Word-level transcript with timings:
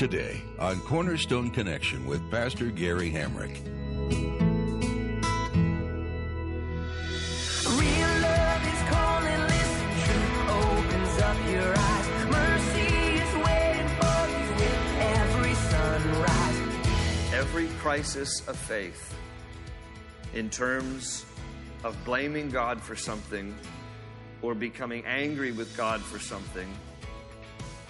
Today 0.00 0.40
on 0.58 0.80
Cornerstone 0.80 1.50
Connection 1.50 2.06
with 2.06 2.22
Pastor 2.30 2.70
Gary 2.70 3.10
Hamrick. 3.10 3.54
Real 7.76 8.12
love 8.22 8.64
is 8.64 8.82
calling, 8.88 9.40
listen, 9.42 9.88
truth 10.06 10.48
opens 10.48 11.20
up 11.20 11.36
your 11.50 11.74
eyes. 11.78 12.08
Mercy 12.30 12.94
is 13.12 13.34
waiting 13.44 13.88
for 14.00 14.20
you 14.30 14.48
with 14.56 14.80
every 15.00 15.54
sunrise. 15.54 17.34
every 17.34 17.68
crisis 17.80 18.48
of 18.48 18.56
faith 18.56 19.14
in 20.32 20.48
terms 20.48 21.26
of 21.84 21.94
blaming 22.06 22.48
God 22.48 22.80
for 22.80 22.96
something 22.96 23.54
or 24.40 24.54
becoming 24.54 25.04
angry 25.04 25.52
with 25.52 25.76
God 25.76 26.00
for 26.00 26.18
something 26.18 26.74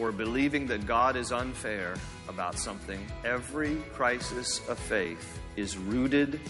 or 0.01 0.11
believing 0.13 0.67
that 0.69 0.87
God 0.87 1.15
is 1.15 1.31
unfair 1.31 1.95
about 2.29 2.59
something, 2.59 3.07
every 3.25 3.77
crisis 3.93 4.66
of 4.69 4.79
faith 4.79 5.38
is 5.57 5.77
rooted 5.77 6.41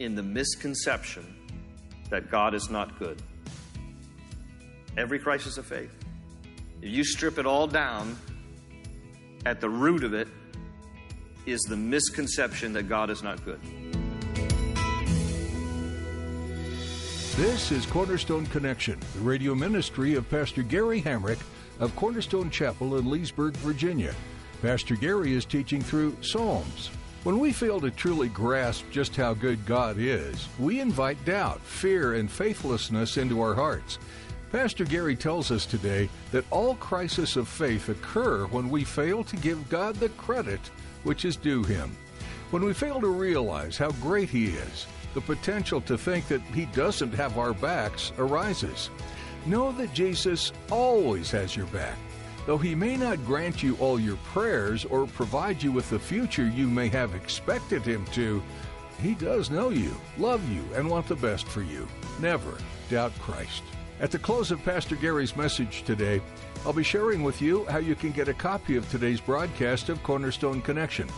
in 0.00 0.14
the 0.14 0.22
misconception 0.22 1.36
that 2.10 2.30
God 2.30 2.54
is 2.54 2.68
not 2.70 2.98
good. 2.98 3.22
Every 4.96 5.18
crisis 5.18 5.58
of 5.58 5.66
faith. 5.66 5.94
If 6.82 6.90
you 6.90 7.04
strip 7.04 7.38
it 7.38 7.46
all 7.46 7.66
down, 7.66 8.16
at 9.46 9.60
the 9.60 9.70
root 9.70 10.02
of 10.02 10.14
it 10.14 10.28
is 11.46 11.60
the 11.62 11.76
misconception 11.76 12.72
that 12.72 12.88
God 12.88 13.10
is 13.10 13.22
not 13.22 13.44
good. 13.44 13.60
This 17.36 17.70
is 17.70 17.86
Cornerstone 17.86 18.46
Connection, 18.46 18.98
the 19.14 19.20
radio 19.20 19.54
ministry 19.54 20.16
of 20.16 20.28
Pastor 20.28 20.64
Gary 20.64 21.00
Hamrick 21.00 21.38
of 21.80 21.94
Cornerstone 21.96 22.50
Chapel 22.50 22.96
in 22.96 23.10
Leesburg, 23.10 23.54
Virginia. 23.58 24.14
Pastor 24.62 24.96
Gary 24.96 25.34
is 25.34 25.44
teaching 25.44 25.80
through 25.80 26.16
Psalms. 26.20 26.90
When 27.24 27.38
we 27.38 27.52
fail 27.52 27.80
to 27.80 27.90
truly 27.90 28.28
grasp 28.28 28.84
just 28.90 29.16
how 29.16 29.34
good 29.34 29.64
God 29.66 29.96
is, 29.98 30.48
we 30.58 30.80
invite 30.80 31.24
doubt, 31.24 31.60
fear, 31.60 32.14
and 32.14 32.30
faithlessness 32.30 33.16
into 33.16 33.40
our 33.40 33.54
hearts. 33.54 33.98
Pastor 34.50 34.84
Gary 34.84 35.14
tells 35.14 35.50
us 35.50 35.66
today 35.66 36.08
that 36.32 36.44
all 36.50 36.74
crises 36.76 37.36
of 37.36 37.48
faith 37.48 37.88
occur 37.88 38.46
when 38.46 38.70
we 38.70 38.82
fail 38.82 39.22
to 39.24 39.36
give 39.36 39.68
God 39.68 39.94
the 39.96 40.08
credit 40.10 40.60
which 41.04 41.24
is 41.24 41.36
due 41.36 41.64
him. 41.64 41.96
When 42.50 42.64
we 42.64 42.72
fail 42.72 43.00
to 43.00 43.08
realize 43.08 43.76
how 43.76 43.90
great 43.92 44.30
he 44.30 44.46
is, 44.46 44.86
the 45.14 45.20
potential 45.20 45.80
to 45.82 45.98
think 45.98 46.28
that 46.28 46.40
he 46.40 46.66
doesn't 46.66 47.12
have 47.12 47.38
our 47.38 47.52
backs 47.52 48.12
arises. 48.18 48.90
Know 49.46 49.72
that 49.72 49.94
Jesus 49.94 50.52
always 50.70 51.30
has 51.30 51.56
your 51.56 51.66
back. 51.66 51.96
Though 52.46 52.58
he 52.58 52.74
may 52.74 52.96
not 52.96 53.24
grant 53.26 53.62
you 53.62 53.76
all 53.76 54.00
your 54.00 54.16
prayers 54.16 54.84
or 54.84 55.06
provide 55.06 55.62
you 55.62 55.70
with 55.70 55.90
the 55.90 55.98
future 55.98 56.48
you 56.48 56.66
may 56.66 56.88
have 56.88 57.14
expected 57.14 57.82
him 57.82 58.06
to, 58.12 58.42
he 59.02 59.14
does 59.14 59.50
know 59.50 59.68
you, 59.68 59.94
love 60.16 60.46
you, 60.50 60.64
and 60.74 60.88
want 60.88 61.06
the 61.06 61.16
best 61.16 61.46
for 61.46 61.62
you. 61.62 61.86
Never 62.20 62.56
doubt 62.90 63.12
Christ. 63.20 63.62
At 64.00 64.10
the 64.10 64.18
close 64.18 64.50
of 64.50 64.64
Pastor 64.64 64.96
Gary's 64.96 65.36
message 65.36 65.82
today, 65.82 66.20
I'll 66.64 66.72
be 66.72 66.82
sharing 66.82 67.22
with 67.22 67.42
you 67.42 67.64
how 67.66 67.78
you 67.78 67.94
can 67.94 68.12
get 68.12 68.28
a 68.28 68.34
copy 68.34 68.76
of 68.76 68.88
today's 68.88 69.20
broadcast 69.20 69.88
of 69.88 70.02
Cornerstone 70.02 70.62
Connection. 70.62 71.08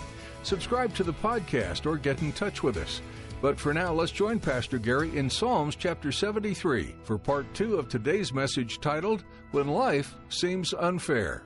Subscribe 0.43 0.95
to 0.95 1.05
the 1.05 1.13
podcast 1.13 1.87
or 1.87 1.97
get 1.97 2.23
in 2.23 2.33
touch 2.33 2.63
with 2.63 2.77
us. 2.77 3.03
But 3.43 3.59
for 3.59 3.73
now, 3.73 3.95
let's 3.95 4.13
join 4.13 4.39
Pastor 4.39 4.77
Gary 4.77 5.17
in 5.17 5.31
Psalms 5.31 5.75
chapter 5.75 6.13
73 6.13 6.95
for 7.05 7.17
part 7.17 7.47
two 7.55 7.77
of 7.77 7.89
today's 7.89 8.35
message 8.35 8.81
titled, 8.81 9.25
When 9.53 9.67
Life 9.69 10.15
Seems 10.29 10.75
Unfair. 10.75 11.43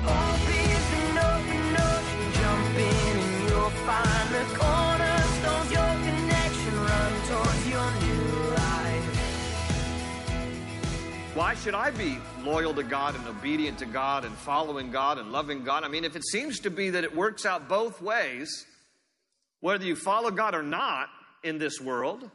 Hope 0.00 0.48
is 0.48 0.92
an 0.94 1.18
open 1.18 1.76
ocean, 1.76 2.32
jump 2.32 2.74
in 2.74 3.18
and 3.20 3.50
you'll 3.50 3.68
find 3.84 4.28
the 4.34 4.44
cornerstones. 4.56 5.70
Your 5.72 5.92
connection 6.08 6.74
run 6.80 7.12
towards 7.28 7.68
your 7.68 7.90
new 8.00 8.54
life. 8.54 9.04
Why 11.34 11.54
should 11.56 11.74
I 11.74 11.90
be 11.90 12.16
loyal 12.42 12.72
to 12.72 12.82
God 12.82 13.14
and 13.14 13.26
obedient 13.26 13.76
to 13.80 13.86
God 13.86 14.24
and 14.24 14.34
following 14.36 14.90
God 14.90 15.18
and 15.18 15.32
loving 15.32 15.64
God? 15.64 15.84
I 15.84 15.88
mean, 15.88 16.04
if 16.04 16.16
it 16.16 16.24
seems 16.24 16.60
to 16.60 16.70
be 16.70 16.88
that 16.88 17.04
it 17.04 17.14
works 17.14 17.44
out 17.44 17.68
both 17.68 18.00
ways, 18.00 18.64
whether 19.64 19.86
you 19.86 19.96
follow 19.96 20.30
God 20.30 20.54
or 20.54 20.62
not 20.62 21.08
in 21.42 21.56
this 21.56 21.80
world, 21.80 22.30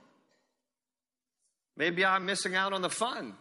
maybe 1.78 2.04
I'm 2.04 2.26
missing 2.26 2.56
out 2.56 2.74
on 2.74 2.82
the 2.82 2.90
fun. 2.90 3.36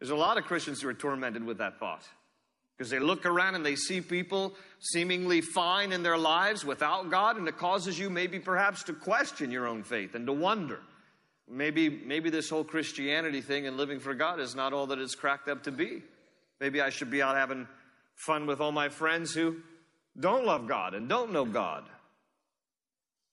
There's 0.00 0.10
a 0.10 0.16
lot 0.16 0.36
of 0.36 0.42
Christians 0.42 0.82
who 0.82 0.88
are 0.88 0.94
tormented 0.94 1.44
with 1.44 1.58
that 1.58 1.78
thought 1.78 2.02
because 2.76 2.90
they 2.90 2.98
look 2.98 3.26
around 3.26 3.54
and 3.54 3.64
they 3.64 3.76
see 3.76 4.00
people 4.00 4.54
seemingly 4.80 5.40
fine 5.40 5.92
in 5.92 6.02
their 6.02 6.18
lives 6.18 6.64
without 6.64 7.12
God, 7.12 7.36
and 7.36 7.46
it 7.46 7.56
causes 7.56 7.96
you 7.96 8.10
maybe 8.10 8.40
perhaps 8.40 8.82
to 8.84 8.92
question 8.92 9.52
your 9.52 9.68
own 9.68 9.84
faith 9.84 10.16
and 10.16 10.26
to 10.26 10.32
wonder. 10.32 10.80
Maybe, 11.48 11.88
maybe 11.88 12.28
this 12.28 12.50
whole 12.50 12.64
Christianity 12.64 13.40
thing 13.40 13.68
and 13.68 13.76
living 13.76 14.00
for 14.00 14.14
God 14.14 14.40
is 14.40 14.56
not 14.56 14.72
all 14.72 14.88
that 14.88 14.98
it's 14.98 15.14
cracked 15.14 15.48
up 15.48 15.62
to 15.62 15.70
be. 15.70 16.02
Maybe 16.60 16.80
I 16.80 16.90
should 16.90 17.12
be 17.12 17.22
out 17.22 17.36
having 17.36 17.68
fun 18.16 18.46
with 18.46 18.60
all 18.60 18.72
my 18.72 18.88
friends 18.88 19.32
who 19.32 19.58
don't 20.18 20.44
love 20.44 20.66
God 20.66 20.94
and 20.94 21.08
don't 21.08 21.30
know 21.30 21.44
God. 21.44 21.84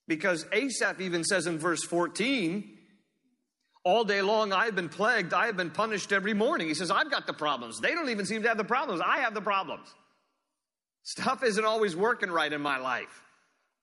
Because 0.08 0.46
Asaph 0.52 1.00
even 1.00 1.22
says 1.22 1.46
in 1.46 1.58
verse 1.58 1.84
14, 1.84 2.76
all 3.84 4.04
day 4.04 4.22
long 4.22 4.52
I 4.52 4.64
have 4.64 4.74
been 4.74 4.88
plagued, 4.88 5.34
I 5.34 5.46
have 5.46 5.56
been 5.56 5.70
punished 5.70 6.12
every 6.12 6.34
morning. 6.34 6.66
He 6.66 6.74
says, 6.74 6.90
I've 6.90 7.10
got 7.10 7.26
the 7.26 7.34
problems. 7.34 7.78
They 7.78 7.92
don't 7.92 8.08
even 8.08 8.24
seem 8.26 8.42
to 8.42 8.48
have 8.48 8.56
the 8.56 8.64
problems. 8.64 9.02
I 9.04 9.18
have 9.18 9.34
the 9.34 9.42
problems. 9.42 9.86
Stuff 11.02 11.44
isn't 11.44 11.64
always 11.64 11.94
working 11.94 12.30
right 12.30 12.52
in 12.52 12.60
my 12.60 12.78
life. 12.78 13.22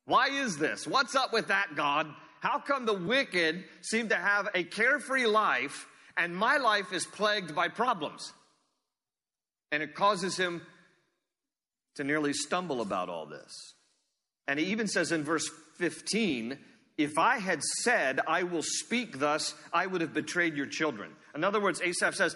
Why 0.06 0.28
is 0.30 0.58
this? 0.58 0.86
What's 0.86 1.16
up 1.16 1.31
with 1.31 1.47
that, 1.47 1.75
God? 1.75 2.08
How 2.40 2.59
come 2.59 2.86
the 2.86 2.94
wicked 2.94 3.63
seem 3.81 4.09
to 4.09 4.16
have 4.16 4.50
a 4.53 4.63
carefree 4.63 5.25
life 5.25 5.88
and 6.18 6.36
my 6.36 6.57
life 6.57 6.92
is 6.92 7.06
plagued 7.06 7.56
by 7.56 7.68
problems? 7.68 8.34
And 9.72 9.81
it 9.81 9.96
causes 9.96 10.38
him 10.38 10.62
to 11.96 12.03
nearly 12.03 12.34
stumble 12.34 12.81
about 12.81 13.09
all 13.09 13.25
this. 13.25 13.74
And 14.47 14.59
he 14.59 14.68
even 14.68 14.88
says 14.88 15.12
in 15.12 15.24
verse 15.24 15.50
15, 15.78 16.58
if 16.97 17.18
I 17.18 17.38
had 17.40 17.62
said, 17.62 18.22
I 18.28 18.44
will 18.44 18.63
speak 18.63 19.19
thus, 19.19 19.53
I 19.74 19.86
would 19.86 20.02
have 20.02 20.13
betrayed 20.13 20.56
your 20.56 20.66
children. 20.66 21.12
In 21.34 21.44
other 21.44 21.62
words, 21.62 21.81
Asaph 21.81 22.16
says, 22.16 22.36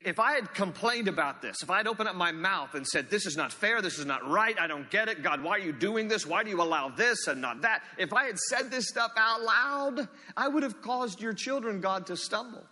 if 0.00 0.20
I 0.20 0.32
had 0.32 0.52
complained 0.54 1.08
about 1.08 1.40
this, 1.42 1.62
if 1.62 1.70
I 1.70 1.78
had 1.78 1.86
opened 1.86 2.08
up 2.08 2.16
my 2.16 2.30
mouth 2.30 2.74
and 2.74 2.86
said, 2.86 3.10
This 3.10 3.26
is 3.26 3.36
not 3.36 3.52
fair, 3.52 3.80
this 3.80 3.98
is 3.98 4.06
not 4.06 4.28
right, 4.28 4.56
I 4.60 4.66
don't 4.66 4.88
get 4.90 5.08
it, 5.08 5.22
God, 5.22 5.42
why 5.42 5.52
are 5.52 5.60
you 5.60 5.72
doing 5.72 6.06
this? 6.06 6.26
Why 6.26 6.44
do 6.44 6.50
you 6.50 6.60
allow 6.60 6.90
this 6.90 7.26
and 7.26 7.40
not 7.40 7.62
that? 7.62 7.82
If 7.98 8.12
I 8.12 8.26
had 8.26 8.38
said 8.38 8.70
this 8.70 8.88
stuff 8.88 9.10
out 9.16 9.42
loud, 9.42 10.08
I 10.36 10.48
would 10.48 10.62
have 10.62 10.82
caused 10.82 11.20
your 11.20 11.32
children, 11.32 11.80
God, 11.80 12.06
to 12.06 12.16
stumble. 12.16 12.62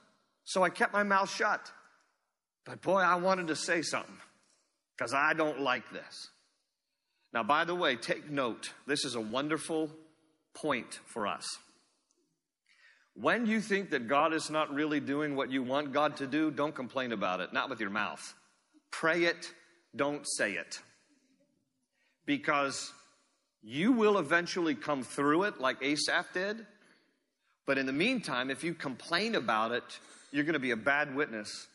So 0.44 0.62
I 0.62 0.70
kept 0.70 0.92
my 0.92 1.02
mouth 1.02 1.30
shut. 1.30 1.72
But 2.64 2.82
boy, 2.82 3.00
I 3.00 3.16
wanted 3.16 3.48
to 3.48 3.56
say 3.56 3.82
something 3.82 4.18
because 4.96 5.14
I 5.14 5.32
don't 5.32 5.60
like 5.60 5.90
this. 5.90 6.28
Now, 7.34 7.42
by 7.42 7.64
the 7.64 7.74
way, 7.74 7.96
take 7.96 8.30
note. 8.30 8.72
This 8.86 9.04
is 9.04 9.16
a 9.16 9.20
wonderful 9.20 9.90
point 10.54 11.00
for 11.06 11.26
us. 11.26 11.44
When 13.14 13.46
you 13.46 13.60
think 13.60 13.90
that 13.90 14.08
God 14.08 14.32
is 14.32 14.50
not 14.50 14.72
really 14.72 15.00
doing 15.00 15.34
what 15.34 15.50
you 15.50 15.62
want 15.62 15.92
God 15.92 16.16
to 16.18 16.26
do, 16.26 16.52
don't 16.52 16.74
complain 16.74 17.10
about 17.12 17.40
it, 17.40 17.52
not 17.52 17.68
with 17.68 17.80
your 17.80 17.90
mouth. 17.90 18.34
Pray 18.92 19.24
it, 19.24 19.52
don't 19.94 20.24
say 20.26 20.52
it. 20.52 20.80
Because 22.24 22.92
you 23.62 23.92
will 23.92 24.18
eventually 24.18 24.76
come 24.76 25.02
through 25.02 25.44
it 25.44 25.60
like 25.60 25.82
Asaph 25.82 26.32
did. 26.32 26.64
But 27.66 27.78
in 27.78 27.86
the 27.86 27.92
meantime, 27.92 28.50
if 28.50 28.62
you 28.62 28.74
complain 28.74 29.34
about 29.34 29.72
it, 29.72 29.84
you're 30.30 30.44
going 30.44 30.54
to 30.54 30.60
be 30.60 30.70
a 30.70 30.76
bad 30.76 31.14
witness 31.14 31.66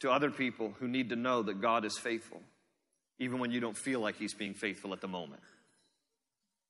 to 0.00 0.10
other 0.10 0.30
people 0.30 0.74
who 0.80 0.88
need 0.88 1.10
to 1.10 1.16
know 1.16 1.42
that 1.42 1.60
God 1.60 1.84
is 1.84 1.98
faithful, 1.98 2.40
even 3.20 3.38
when 3.38 3.52
you 3.52 3.60
don't 3.60 3.76
feel 3.76 4.00
like 4.00 4.16
He's 4.16 4.34
being 4.34 4.54
faithful 4.54 4.92
at 4.92 5.00
the 5.00 5.08
moment. 5.08 5.42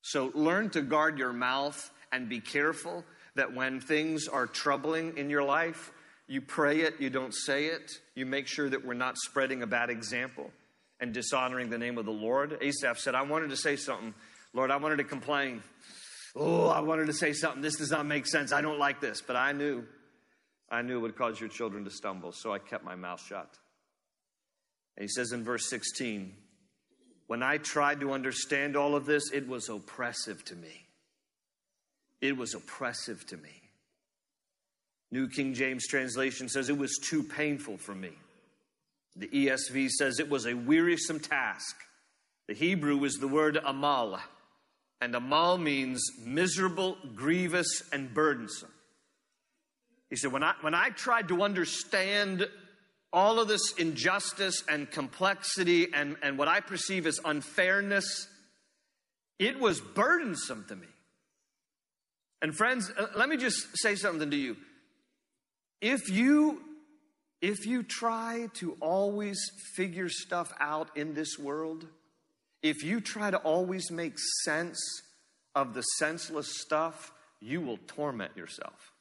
So 0.03 0.31
learn 0.35 0.69
to 0.71 0.83
guard 0.83 1.19
your 1.19 1.33
mouth 1.33 1.91
and 2.13 2.29
be 2.29 2.41
careful 2.41 3.05
that 3.37 3.55
when 3.55 3.81
things 3.81 4.29
are 4.29 4.47
troubling 4.47 5.17
in 5.17 5.31
your 5.31 5.45
life, 5.45 5.93
You 6.31 6.41
pray 6.41 6.83
it, 6.83 7.01
you 7.01 7.11
don't 7.11 7.35
say 7.35 7.67
it. 7.67 7.91
You 8.15 8.25
make 8.25 8.47
sure 8.47 8.71
that 8.71 8.87
we're 8.87 8.95
not 8.95 9.19
spreading 9.19 9.65
a 9.65 9.67
bad 9.67 9.91
example 9.91 10.53
and 11.01 11.13
dishonoring 11.13 11.71
the 11.71 11.79
name 11.79 11.99
of 11.99 12.05
the 12.05 12.13
Lord. 12.13 12.57
Asaph 12.63 13.01
said, 13.01 13.17
I 13.17 13.23
wanted 13.23 13.51
to 13.51 13.57
say 13.57 13.75
something. 13.75 14.15
Lord, 14.55 14.71
I 14.71 14.77
wanted 14.77 14.99
to 14.99 15.05
complain. 15.05 15.61
Oh, 16.37 16.69
I 16.69 16.83
wanted 16.83 17.07
to 17.07 17.13
say 17.13 17.33
something. 17.33 17.63
This 17.63 17.79
does 17.79 17.91
not 17.91 18.07
make 18.07 18.29
sense. 18.29 18.53
I 18.53 18.61
don't 18.61 18.79
like 18.79 19.01
this. 19.01 19.21
But 19.21 19.35
I 19.35 19.51
knew, 19.51 19.85
I 20.71 20.83
knew 20.83 20.99
it 20.99 21.03
would 21.03 21.19
cause 21.19 21.41
your 21.41 21.49
children 21.49 21.83
to 21.83 21.91
stumble. 21.91 22.31
So 22.31 22.53
I 22.53 22.61
kept 22.61 22.85
my 22.85 22.95
mouth 22.95 23.21
shut. 23.27 23.53
And 24.97 25.03
he 25.05 25.09
says 25.09 25.33
in 25.33 25.45
verse 25.45 25.69
16, 25.71 26.35
when 27.27 27.43
I 27.43 27.59
tried 27.59 28.01
to 28.01 28.13
understand 28.13 28.77
all 28.77 28.97
of 28.97 29.07
this, 29.07 29.31
it 29.33 29.47
was 29.47 29.69
oppressive 29.69 30.45
to 30.47 30.57
me. 30.57 30.87
It 32.21 32.37
was 32.37 32.55
oppressive 32.55 33.25
to 33.29 33.37
me. 33.37 33.61
New 35.11 35.29
King 35.29 35.55
James 35.55 35.87
translation 35.87 36.49
says 36.49 36.69
it 36.69 36.79
was 36.79 36.99
too 36.99 37.23
painful 37.23 37.79
for 37.79 37.95
me. 37.95 38.11
The 39.17 39.29
ESV 39.29 39.91
says 39.91 40.19
it 40.19 40.29
was 40.29 40.47
a 40.47 40.55
wearisome 40.55 41.21
task. 41.21 41.77
The 42.47 42.55
Hebrew 42.55 43.05
is 43.05 43.15
the 43.15 43.29
word 43.29 43.59
amal, 43.65 44.21
and 45.01 45.15
amal 45.15 45.59
means 45.59 46.03
miserable, 46.25 46.97
grievous, 47.15 47.83
and 47.93 48.13
burdensome. 48.13 48.73
He 50.09 50.17
said, 50.17 50.33
when 50.33 50.43
I, 50.43 50.55
when 50.61 50.75
I 50.75 50.91
tried 50.91 51.29
to 51.29 51.43
understand 51.43 52.49
all 53.13 53.41
of 53.41 53.49
this 53.49 53.73
injustice 53.79 54.63
and 54.69 54.91
complexity 54.91 55.89
and, 55.93 56.17
and 56.23 56.39
what 56.39 56.49
I 56.49 56.61
perceive 56.61 57.07
as 57.07 57.19
unfairness, 57.25 58.29
it 59.39 59.59
was 59.59 59.81
burdensome 59.81 60.65
to 60.69 60.77
me. 60.77 60.87
And 62.43 62.55
friends, 62.57 62.91
uh, 62.97 63.07
let 63.17 63.29
me 63.29 63.37
just 63.37 63.67
say 63.75 63.97
something 63.97 64.31
to 64.31 64.37
you. 64.37 64.57
If 65.81 66.09
you 66.09 66.63
if 67.43 67.65
you 67.65 67.83
try 67.83 68.49
to 68.55 68.77
always 68.81 69.41
figure 69.75 70.11
stuff 70.11 70.53
out 70.61 70.95
in 70.95 71.15
this 71.15 71.39
world, 71.39 71.87
if 72.63 72.85
you 72.85 73.01
try 73.01 73.31
to 73.31 73.39
always 73.39 73.91
make 73.91 74.13
sense 74.45 74.79
of 75.55 75.73
the 75.73 75.81
senseless 75.81 76.61
stuff, 76.61 77.13
you 77.41 77.63
will 77.63 77.79
torment 77.87 78.37
yourself. 78.37 78.93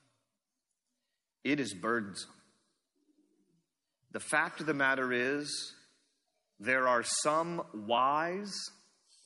It 1.44 1.60
is 1.60 1.74
burdensome. 1.74 2.32
The 4.12 4.20
fact 4.20 4.60
of 4.60 4.66
the 4.66 4.74
matter 4.74 5.14
is, 5.14 5.74
there 6.60 6.88
are 6.88 7.04
some 7.04 7.60
whys, 7.86 8.54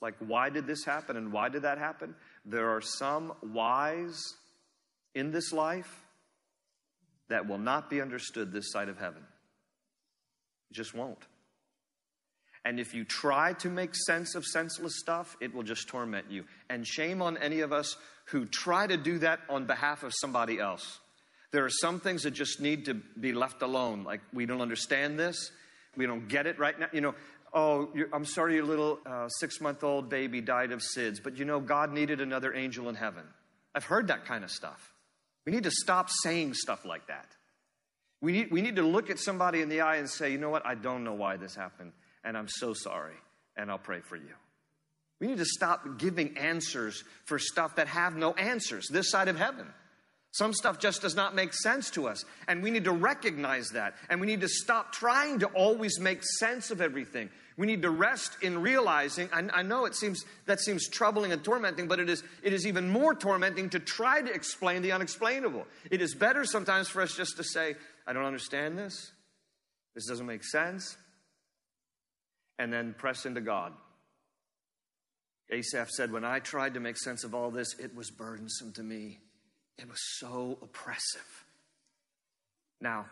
like 0.01 0.15
why 0.19 0.49
did 0.49 0.67
this 0.67 0.83
happen 0.85 1.17
and 1.17 1.31
why 1.31 1.49
did 1.49 1.63
that 1.63 1.77
happen? 1.77 2.15
There 2.45 2.69
are 2.69 2.81
some 2.81 3.33
whys 3.41 4.21
in 5.15 5.31
this 5.31 5.51
life 5.53 6.03
that 7.29 7.47
will 7.47 7.57
not 7.57 7.89
be 7.89 8.01
understood 8.01 8.51
this 8.51 8.71
side 8.71 8.89
of 8.89 8.99
heaven. 8.99 9.23
It 10.69 10.73
just 10.73 10.93
won't. 10.93 11.25
And 12.65 12.79
if 12.79 12.93
you 12.93 13.03
try 13.03 13.53
to 13.53 13.69
make 13.69 13.93
sense 13.93 14.35
of 14.35 14.45
senseless 14.45 14.99
stuff, 14.99 15.35
it 15.41 15.53
will 15.53 15.63
just 15.63 15.87
torment 15.87 16.29
you. 16.29 16.45
And 16.69 16.87
shame 16.87 17.21
on 17.21 17.37
any 17.37 17.59
of 17.59 17.73
us 17.73 17.97
who 18.25 18.45
try 18.45 18.87
to 18.87 18.95
do 18.95 19.19
that 19.19 19.39
on 19.49 19.65
behalf 19.65 20.03
of 20.03 20.13
somebody 20.13 20.59
else. 20.59 20.99
There 21.53 21.63
are 21.63 21.69
some 21.69 21.99
things 21.99 22.23
that 22.23 22.31
just 22.31 22.59
need 22.59 22.85
to 22.85 22.95
be 22.95 23.31
left 23.31 23.61
alone. 23.61 24.03
Like, 24.03 24.21
we 24.33 24.47
don't 24.47 24.61
understand 24.61 25.19
this. 25.19 25.51
We 25.95 26.07
don't 26.07 26.27
get 26.27 26.47
it 26.47 26.57
right 26.57 26.77
now. 26.77 26.87
You 26.91 27.01
know, 27.01 27.15
oh, 27.53 27.93
I'm 28.11 28.25
sorry 28.25 28.55
your 28.55 28.65
little 28.65 28.99
uh, 29.05 29.29
six 29.29 29.61
month 29.61 29.83
old 29.83 30.09
baby 30.09 30.41
died 30.41 30.71
of 30.71 30.81
SIDS, 30.81 31.21
but 31.23 31.37
you 31.37 31.45
know, 31.45 31.59
God 31.59 31.93
needed 31.93 32.21
another 32.21 32.55
angel 32.55 32.89
in 32.89 32.95
heaven. 32.95 33.23
I've 33.75 33.83
heard 33.83 34.07
that 34.07 34.25
kind 34.25 34.43
of 34.43 34.49
stuff. 34.49 34.93
We 35.45 35.51
need 35.51 35.63
to 35.65 35.71
stop 35.71 36.09
saying 36.23 36.55
stuff 36.55 36.85
like 36.85 37.07
that. 37.07 37.27
We 38.19 38.31
need, 38.31 38.51
we 38.51 38.61
need 38.61 38.77
to 38.77 38.83
look 38.83 39.11
at 39.11 39.19
somebody 39.19 39.61
in 39.61 39.69
the 39.69 39.81
eye 39.81 39.97
and 39.97 40.09
say, 40.09 40.31
you 40.31 40.39
know 40.39 40.49
what, 40.49 40.65
I 40.65 40.73
don't 40.73 41.03
know 41.03 41.13
why 41.13 41.37
this 41.37 41.53
happened, 41.53 41.91
and 42.23 42.35
I'm 42.35 42.47
so 42.47 42.73
sorry, 42.73 43.17
and 43.55 43.69
I'll 43.69 43.77
pray 43.77 43.99
for 43.99 44.15
you. 44.15 44.33
We 45.19 45.27
need 45.27 45.37
to 45.37 45.45
stop 45.45 45.99
giving 45.99 46.35
answers 46.37 47.03
for 47.25 47.37
stuff 47.37 47.75
that 47.75 47.87
have 47.89 48.15
no 48.15 48.33
answers 48.33 48.87
this 48.89 49.11
side 49.11 49.27
of 49.27 49.37
heaven. 49.37 49.67
Some 50.33 50.51
stuff 50.51 50.79
just 50.79 51.03
does 51.03 51.15
not 51.15 51.35
make 51.35 51.53
sense 51.53 51.91
to 51.91 52.07
us, 52.07 52.25
and 52.47 52.63
we 52.63 52.71
need 52.71 52.85
to 52.85 52.91
recognize 52.91 53.69
that, 53.69 53.93
and 54.09 54.19
we 54.19 54.25
need 54.25 54.41
to 54.41 54.47
stop 54.47 54.91
trying 54.91 55.37
to 55.39 55.45
always 55.47 55.99
make 55.99 56.23
sense 56.23 56.71
of 56.71 56.81
everything. 56.81 57.29
We 57.55 57.67
need 57.67 57.83
to 57.83 57.91
rest 57.91 58.37
in 58.41 58.59
realizing, 58.59 59.29
I, 59.31 59.47
I 59.53 59.61
know 59.61 59.85
it 59.85 59.93
seems 59.93 60.25
that 60.47 60.59
seems 60.59 60.89
troubling 60.89 61.33
and 61.33 61.43
tormenting, 61.43 61.87
but 61.87 61.99
it 61.99 62.09
is, 62.09 62.23
it 62.41 62.51
is 62.51 62.65
even 62.65 62.89
more 62.89 63.13
tormenting 63.13 63.69
to 63.69 63.79
try 63.79 64.23
to 64.23 64.33
explain 64.33 64.81
the 64.81 64.91
unexplainable. 64.91 65.67
It 65.91 66.01
is 66.01 66.15
better 66.15 66.45
sometimes 66.45 66.87
for 66.87 67.03
us 67.03 67.15
just 67.15 67.37
to 67.37 67.43
say, 67.43 67.75
I 68.07 68.13
don't 68.13 68.25
understand 68.25 68.75
this. 68.75 69.11
This 69.93 70.07
doesn't 70.07 70.25
make 70.25 70.43
sense. 70.43 70.97
And 72.57 72.73
then 72.73 72.95
press 72.97 73.27
into 73.27 73.41
God. 73.41 73.73
Asaph 75.51 75.91
said, 75.91 76.11
When 76.11 76.25
I 76.25 76.39
tried 76.39 76.73
to 76.73 76.79
make 76.79 76.97
sense 76.97 77.23
of 77.23 77.35
all 77.35 77.51
this, 77.51 77.77
it 77.77 77.95
was 77.95 78.09
burdensome 78.09 78.73
to 78.73 78.81
me. 78.81 79.19
It 79.77 79.89
was 79.89 79.99
so 80.19 80.57
oppressive. 80.61 81.45
Now, 82.81 83.05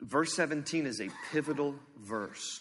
verse 0.00 0.34
17 0.34 0.86
is 0.86 1.00
a 1.00 1.08
pivotal 1.32 1.74
verse. 1.98 2.60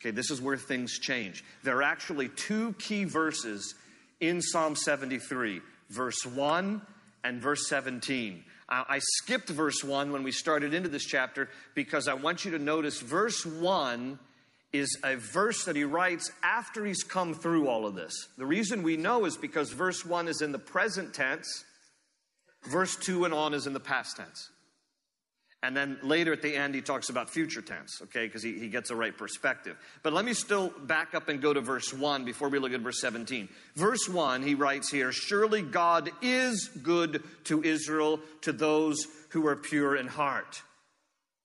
Okay, 0.00 0.10
this 0.10 0.30
is 0.30 0.40
where 0.40 0.56
things 0.56 0.98
change. 0.98 1.44
There 1.62 1.78
are 1.78 1.82
actually 1.82 2.28
two 2.28 2.74
key 2.74 3.04
verses 3.04 3.74
in 4.20 4.42
Psalm 4.42 4.76
73 4.76 5.60
verse 5.90 6.24
1 6.26 6.82
and 7.22 7.40
verse 7.40 7.68
17. 7.68 8.44
Uh, 8.68 8.84
I 8.88 8.98
skipped 8.98 9.48
verse 9.48 9.84
1 9.84 10.12
when 10.12 10.22
we 10.22 10.32
started 10.32 10.74
into 10.74 10.88
this 10.88 11.04
chapter 11.04 11.48
because 11.74 12.08
I 12.08 12.14
want 12.14 12.44
you 12.44 12.50
to 12.52 12.58
notice 12.58 13.00
verse 13.00 13.44
1 13.44 14.18
is 14.72 14.98
a 15.04 15.16
verse 15.16 15.64
that 15.66 15.76
he 15.76 15.84
writes 15.84 16.32
after 16.42 16.84
he's 16.84 17.04
come 17.04 17.34
through 17.34 17.68
all 17.68 17.86
of 17.86 17.94
this. 17.94 18.12
The 18.36 18.46
reason 18.46 18.82
we 18.82 18.96
know 18.96 19.24
is 19.24 19.36
because 19.36 19.70
verse 19.70 20.04
1 20.04 20.26
is 20.26 20.40
in 20.40 20.50
the 20.50 20.58
present 20.58 21.14
tense, 21.14 21.64
verse 22.66 22.96
2 22.96 23.24
and 23.24 23.34
on 23.34 23.54
is 23.54 23.66
in 23.66 23.72
the 23.72 23.80
past 23.80 24.16
tense. 24.16 24.50
And 25.64 25.74
then 25.74 25.96
later 26.02 26.30
at 26.30 26.42
the 26.42 26.54
end, 26.54 26.74
he 26.74 26.82
talks 26.82 27.08
about 27.08 27.30
future 27.30 27.62
tense, 27.62 28.02
okay, 28.02 28.26
because 28.26 28.42
he, 28.42 28.58
he 28.58 28.68
gets 28.68 28.90
the 28.90 28.96
right 28.96 29.16
perspective. 29.16 29.78
But 30.02 30.12
let 30.12 30.26
me 30.26 30.34
still 30.34 30.68
back 30.68 31.14
up 31.14 31.30
and 31.30 31.40
go 31.40 31.54
to 31.54 31.62
verse 31.62 31.90
1 31.90 32.26
before 32.26 32.50
we 32.50 32.58
look 32.58 32.74
at 32.74 32.80
verse 32.80 33.00
17. 33.00 33.48
Verse 33.74 34.06
1, 34.06 34.42
he 34.42 34.54
writes 34.54 34.90
here 34.90 35.10
Surely 35.10 35.62
God 35.62 36.10
is 36.20 36.68
good 36.82 37.22
to 37.44 37.64
Israel, 37.64 38.20
to 38.42 38.52
those 38.52 39.06
who 39.30 39.46
are 39.46 39.56
pure 39.56 39.96
in 39.96 40.06
heart. 40.06 40.60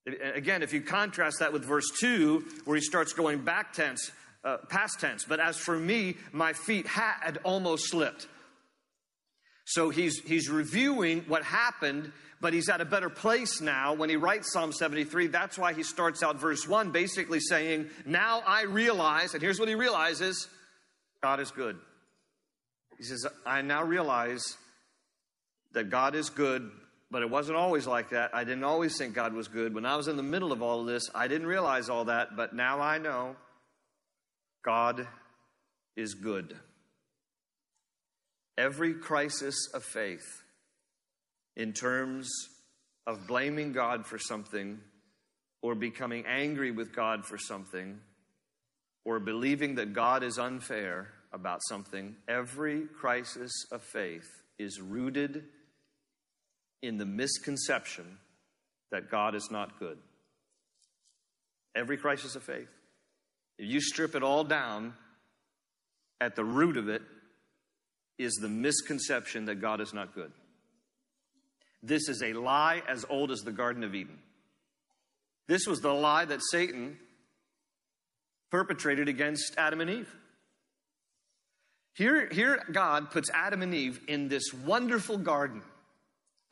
Again, 0.06 0.64
if 0.64 0.74
you 0.74 0.82
contrast 0.82 1.40
that 1.40 1.54
with 1.54 1.64
verse 1.64 1.90
2, 2.02 2.44
where 2.66 2.76
he 2.76 2.82
starts 2.82 3.14
going 3.14 3.40
back 3.46 3.72
tense, 3.72 4.12
uh, 4.44 4.58
past 4.68 5.00
tense, 5.00 5.24
but 5.24 5.40
as 5.40 5.56
for 5.56 5.80
me, 5.80 6.18
my 6.34 6.52
feet 6.52 6.88
had 6.88 7.38
almost 7.46 7.90
slipped. 7.90 8.28
So 9.70 9.90
he's, 9.90 10.20
he's 10.20 10.50
reviewing 10.50 11.22
what 11.28 11.44
happened 11.44 12.12
but 12.42 12.54
he's 12.54 12.70
at 12.70 12.82
a 12.82 12.86
better 12.86 13.10
place 13.10 13.60
now 13.60 13.94
when 13.94 14.10
he 14.10 14.16
writes 14.16 14.52
Psalm 14.54 14.72
73. 14.72 15.28
That's 15.28 15.58
why 15.58 15.74
he 15.74 15.84
starts 15.84 16.24
out 16.24 16.40
verse 16.40 16.68
1 16.68 16.92
basically 16.92 17.40
saying, 17.40 17.90
Now 18.06 18.42
I 18.46 18.64
realize, 18.64 19.34
and 19.34 19.44
here's 19.44 19.60
what 19.60 19.68
he 19.68 19.76
realizes 19.76 20.48
God 21.22 21.40
is 21.40 21.52
good. 21.52 21.78
He 22.98 23.04
says, 23.04 23.26
I 23.46 23.62
now 23.62 23.84
realize 23.84 24.58
that 25.74 25.90
God 25.90 26.16
is 26.16 26.30
good, 26.30 26.70
but 27.12 27.22
it 27.22 27.30
wasn't 27.30 27.58
always 27.58 27.86
like 27.86 28.10
that. 28.12 28.34
I 28.34 28.44
didn't 28.44 28.64
always 28.64 28.98
think 28.98 29.16
God 29.16 29.34
was 29.34 29.48
good. 29.48 29.74
When 29.74 29.86
I 29.86 29.98
was 29.98 30.08
in 30.08 30.18
the 30.18 30.24
middle 30.24 30.52
of 30.52 30.62
all 30.62 30.82
of 30.82 30.88
this, 30.88 31.10
I 31.14 31.28
didn't 31.28 31.48
realize 31.48 31.90
all 31.90 32.06
that, 32.06 32.36
but 32.36 32.54
now 32.54 32.80
I 32.80 32.98
know 32.98 33.36
God 34.64 35.08
is 35.96 36.14
good. 36.14 36.56
Every 38.60 38.94
crisis 38.94 39.56
of 39.74 39.86
faith 39.86 40.44
in 41.56 41.72
terms 41.72 42.30
of 43.08 43.26
blaming 43.26 43.72
God 43.72 44.06
for 44.06 44.20
something 44.20 44.82
or 45.62 45.76
becoming 45.76 46.26
angry 46.28 46.72
with 46.72 46.94
God 46.94 47.26
for 47.26 47.38
something 47.38 48.02
or 49.06 49.22
believing 49.22 49.76
that 49.76 49.94
God 49.94 50.24
is 50.24 50.38
unfair 50.38 51.08
about 51.32 51.62
something, 51.70 52.18
every 52.28 52.82
crisis 53.00 53.52
of 53.72 53.82
faith 53.82 54.28
is 54.58 54.82
rooted 54.82 55.46
in 56.82 56.98
the 56.98 57.06
misconception 57.06 58.18
that 58.92 59.10
God 59.10 59.36
is 59.36 59.48
not 59.50 59.80
good. 59.80 60.00
Every 61.76 61.96
crisis 61.96 62.36
of 62.36 62.44
faith. 62.44 62.68
If 63.58 63.70
you 63.70 63.80
strip 63.80 64.16
it 64.16 64.24
all 64.24 64.44
down, 64.44 64.96
at 66.20 66.36
the 66.36 66.44
root 66.44 66.76
of 66.76 66.90
it 66.90 67.04
is 68.20 68.36
the 68.36 68.50
misconception 68.50 69.46
that 69.46 69.56
God 69.56 69.82
is 69.82 69.94
not 69.94 70.14
good. 70.14 70.32
This 71.82 72.10
is 72.10 72.22
a 72.22 72.34
lie 72.34 72.84
as 72.88 73.06
old 73.10 73.32
as 73.32 73.40
the 73.40 73.52
Garden 73.52 73.84
of 73.84 73.96
Eden. 73.96 74.20
This 75.48 75.66
was 75.66 75.80
the 75.80 75.94
lie 75.94 76.26
that 76.26 76.42
Satan 76.52 77.00
perpetrated 78.52 79.08
against 79.08 79.56
Adam 79.58 79.82
and 79.82 79.90
Eve. 79.90 80.16
Here, 81.94 82.30
here, 82.32 82.64
God 82.72 83.12
puts 83.12 83.30
Adam 83.34 83.62
and 83.62 83.74
Eve 83.74 84.00
in 84.08 84.28
this 84.28 84.54
wonderful 84.54 85.18
garden. 85.18 85.62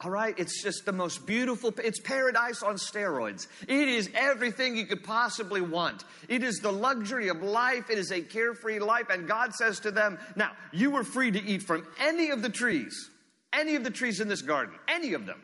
All 0.02 0.12
right, 0.12 0.38
it's 0.38 0.62
just 0.62 0.86
the 0.86 0.92
most 0.92 1.26
beautiful, 1.26 1.74
it's 1.84 2.00
paradise 2.00 2.62
on 2.62 2.76
steroids. 2.76 3.48
It 3.68 3.88
is 3.88 4.12
everything 4.14 4.78
you 4.78 4.86
could 4.86 5.04
possibly 5.04 5.60
want. 5.60 6.04
It 6.30 6.44
is 6.44 6.60
the 6.60 6.72
luxury 6.72 7.30
of 7.30 7.42
life. 7.42 7.90
It 7.90 7.98
is 7.98 8.12
a 8.12 8.22
carefree 8.22 8.78
life. 8.78 9.10
And 9.10 9.28
God 9.28 9.56
says 9.56 9.80
to 9.82 9.92
them, 9.92 10.20
Now, 10.36 10.52
you 10.72 10.92
were 10.92 11.04
free 11.04 11.32
to 11.32 11.44
eat 11.44 11.64
from 11.64 11.88
any 12.00 12.30
of 12.30 12.44
the 12.44 12.50
trees, 12.50 13.10
any 13.52 13.76
of 13.76 13.84
the 13.84 13.90
trees 13.90 14.20
in 14.20 14.28
this 14.28 14.44
garden, 14.44 14.76
any 14.88 15.14
of 15.14 15.26
them, 15.26 15.42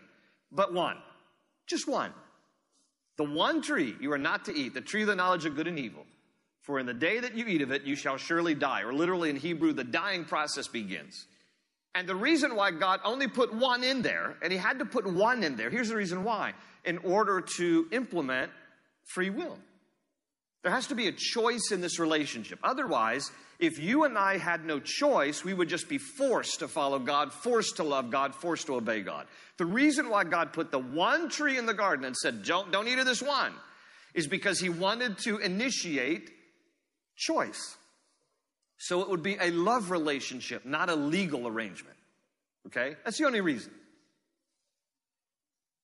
but 0.51 0.71
one. 0.71 0.97
Just 1.65 1.87
one. 1.87 2.13
The 3.17 3.23
one 3.23 3.63
tree 3.63 3.95
you 3.99 4.11
are 4.11 4.19
not 4.19 4.45
to 4.45 4.55
eat, 4.55 4.75
the 4.75 4.81
tree 4.81 5.01
of 5.01 5.07
the 5.07 5.15
knowledge 5.15 5.45
of 5.45 5.55
good 5.55 5.67
and 5.67 5.79
evil. 5.79 6.05
For 6.61 6.79
in 6.79 6.85
the 6.85 6.93
day 6.93 7.19
that 7.19 7.35
you 7.35 7.45
eat 7.47 7.61
of 7.63 7.71
it, 7.71 7.83
you 7.83 7.95
shall 7.95 8.17
surely 8.17 8.53
die. 8.53 8.83
Or 8.83 8.93
literally 8.93 9.31
in 9.31 9.35
Hebrew, 9.35 9.73
the 9.73 9.83
dying 9.83 10.25
process 10.25 10.67
begins. 10.67 11.25
And 11.95 12.07
the 12.07 12.15
reason 12.15 12.55
why 12.55 12.71
God 12.71 12.99
only 13.03 13.27
put 13.27 13.53
one 13.53 13.83
in 13.83 14.01
there, 14.01 14.35
and 14.41 14.51
He 14.51 14.57
had 14.57 14.79
to 14.79 14.85
put 14.85 15.05
one 15.05 15.43
in 15.43 15.55
there, 15.55 15.69
here's 15.69 15.89
the 15.89 15.95
reason 15.95 16.23
why 16.23 16.53
in 16.85 16.97
order 16.99 17.39
to 17.57 17.87
implement 17.91 18.51
free 19.13 19.29
will. 19.29 19.57
There 20.63 20.71
has 20.71 20.87
to 20.87 20.95
be 20.95 21.07
a 21.07 21.11
choice 21.11 21.71
in 21.71 21.81
this 21.81 21.99
relationship. 21.99 22.59
Otherwise, 22.63 23.31
if 23.59 23.79
you 23.79 24.05
and 24.05 24.17
I 24.17 24.37
had 24.37 24.65
no 24.65 24.79
choice, 24.79 25.43
we 25.43 25.53
would 25.53 25.69
just 25.69 25.89
be 25.89 25.97
forced 25.97 26.59
to 26.59 26.67
follow 26.67 26.99
God, 26.99 27.33
forced 27.33 27.77
to 27.77 27.83
love 27.83 28.09
God, 28.09 28.33
forced 28.33 28.67
to 28.67 28.75
obey 28.75 29.01
God. 29.01 29.27
The 29.57 29.65
reason 29.65 30.09
why 30.09 30.23
God 30.23 30.53
put 30.53 30.71
the 30.71 30.79
one 30.79 31.29
tree 31.29 31.57
in 31.57 31.65
the 31.65 31.73
garden 31.73 32.05
and 32.05 32.15
said, 32.15 32.43
don't, 32.43 32.71
don't 32.71 32.87
eat 32.87 32.97
of 32.97 33.05
this 33.05 33.21
one, 33.21 33.53
is 34.13 34.27
because 34.27 34.59
He 34.59 34.69
wanted 34.69 35.17
to 35.19 35.37
initiate 35.37 36.31
choice. 37.17 37.75
So 38.83 38.99
it 39.01 39.09
would 39.09 39.23
be 39.23 39.37
a 39.39 39.49
love 39.51 39.91
relationship, 39.91 40.65
not 40.65 40.89
a 40.89 40.95
legal 40.95 41.47
arrangement. 41.47 41.95
Okay? 42.67 42.97
That's 43.05 43.17
the 43.17 43.23
only 43.23 43.39
reason. 43.39 43.71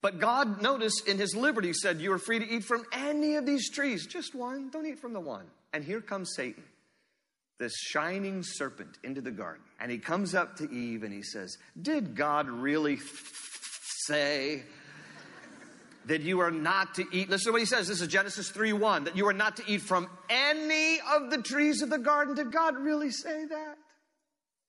But 0.01 0.19
God, 0.19 0.61
notice 0.61 1.01
in 1.07 1.17
his 1.17 1.33
liberty, 1.33 1.71
said, 1.71 2.01
You 2.01 2.11
are 2.11 2.17
free 2.17 2.39
to 2.39 2.45
eat 2.45 2.65
from 2.65 2.83
any 2.91 3.35
of 3.35 3.45
these 3.45 3.71
trees, 3.71 4.05
just 4.05 4.35
one. 4.35 4.69
Don't 4.69 4.85
eat 4.85 4.99
from 4.99 5.13
the 5.13 5.21
one. 5.21 5.45
And 5.71 5.81
here 5.81 6.01
comes 6.01 6.31
Satan, 6.35 6.63
this 7.57 7.73
shining 7.77 8.43
serpent, 8.43 8.97
into 9.01 9.21
the 9.21 9.31
garden. 9.31 9.63
And 9.79 9.89
he 9.89 9.97
comes 9.97 10.35
up 10.35 10.57
to 10.57 10.69
Eve 10.69 11.03
and 11.03 11.13
he 11.13 11.23
says, 11.23 11.57
Did 11.81 12.17
God 12.17 12.49
really 12.49 12.99
say 14.07 14.63
that 16.09 16.21
you 16.21 16.41
are 16.41 16.51
not 16.51 16.95
to 16.95 17.05
eat? 17.11 17.29
Listen 17.29 17.49
to 17.49 17.51
what 17.53 17.61
he 17.61 17.65
says. 17.65 17.87
This 17.87 18.01
is 18.01 18.07
Genesis 18.07 18.49
3 18.49 18.73
1, 18.73 19.05
that 19.05 19.15
you 19.15 19.27
are 19.27 19.33
not 19.33 19.57
to 19.57 19.63
eat 19.65 19.81
from 19.81 20.09
any 20.29 20.99
of 21.13 21.31
the 21.31 21.41
trees 21.41 21.81
of 21.81 21.89
the 21.89 21.97
garden. 21.97 22.35
Did 22.35 22.51
God 22.51 22.75
really 22.77 23.11
say 23.11 23.45
that? 23.45 23.77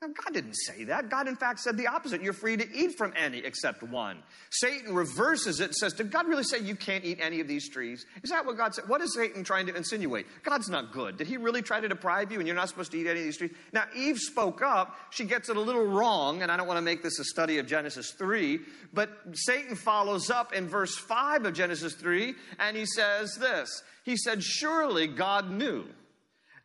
Now, 0.02 0.08
God 0.08 0.32
didn't 0.32 0.54
say 0.54 0.84
that. 0.84 1.10
God, 1.10 1.28
in 1.28 1.36
fact, 1.36 1.60
said 1.60 1.76
the 1.76 1.86
opposite. 1.86 2.22
You're 2.22 2.32
free 2.32 2.56
to 2.56 2.66
eat 2.74 2.96
from 2.96 3.12
any 3.14 3.38
except 3.38 3.82
one. 3.82 4.22
Satan 4.48 4.94
reverses 4.94 5.60
it 5.60 5.64
and 5.64 5.74
says, 5.74 5.92
Did 5.92 6.10
God 6.10 6.26
really 6.26 6.42
say 6.42 6.58
you 6.58 6.74
can't 6.74 7.04
eat 7.04 7.18
any 7.20 7.40
of 7.40 7.48
these 7.48 7.68
trees? 7.68 8.06
Is 8.22 8.30
that 8.30 8.46
what 8.46 8.56
God 8.56 8.74
said? 8.74 8.88
What 8.88 9.02
is 9.02 9.14
Satan 9.14 9.44
trying 9.44 9.66
to 9.66 9.74
insinuate? 9.74 10.26
God's 10.42 10.70
not 10.70 10.92
good. 10.92 11.18
Did 11.18 11.26
he 11.26 11.36
really 11.36 11.60
try 11.60 11.80
to 11.80 11.88
deprive 11.88 12.32
you 12.32 12.38
and 12.38 12.46
you're 12.46 12.56
not 12.56 12.70
supposed 12.70 12.92
to 12.92 12.98
eat 12.98 13.06
any 13.06 13.18
of 13.18 13.26
these 13.26 13.36
trees? 13.36 13.50
Now, 13.74 13.84
Eve 13.94 14.18
spoke 14.18 14.62
up. 14.62 14.96
She 15.10 15.24
gets 15.24 15.50
it 15.50 15.58
a 15.58 15.60
little 15.60 15.84
wrong, 15.84 16.40
and 16.40 16.50
I 16.50 16.56
don't 16.56 16.66
want 16.66 16.78
to 16.78 16.82
make 16.82 17.02
this 17.02 17.18
a 17.18 17.24
study 17.24 17.58
of 17.58 17.66
Genesis 17.66 18.12
3, 18.12 18.58
but 18.94 19.10
Satan 19.34 19.76
follows 19.76 20.30
up 20.30 20.54
in 20.54 20.66
verse 20.66 20.96
5 20.96 21.44
of 21.44 21.52
Genesis 21.52 21.92
3, 21.92 22.34
and 22.58 22.74
he 22.74 22.86
says 22.86 23.36
this 23.36 23.82
He 24.04 24.16
said, 24.16 24.42
Surely 24.42 25.08
God 25.08 25.50
knew 25.50 25.84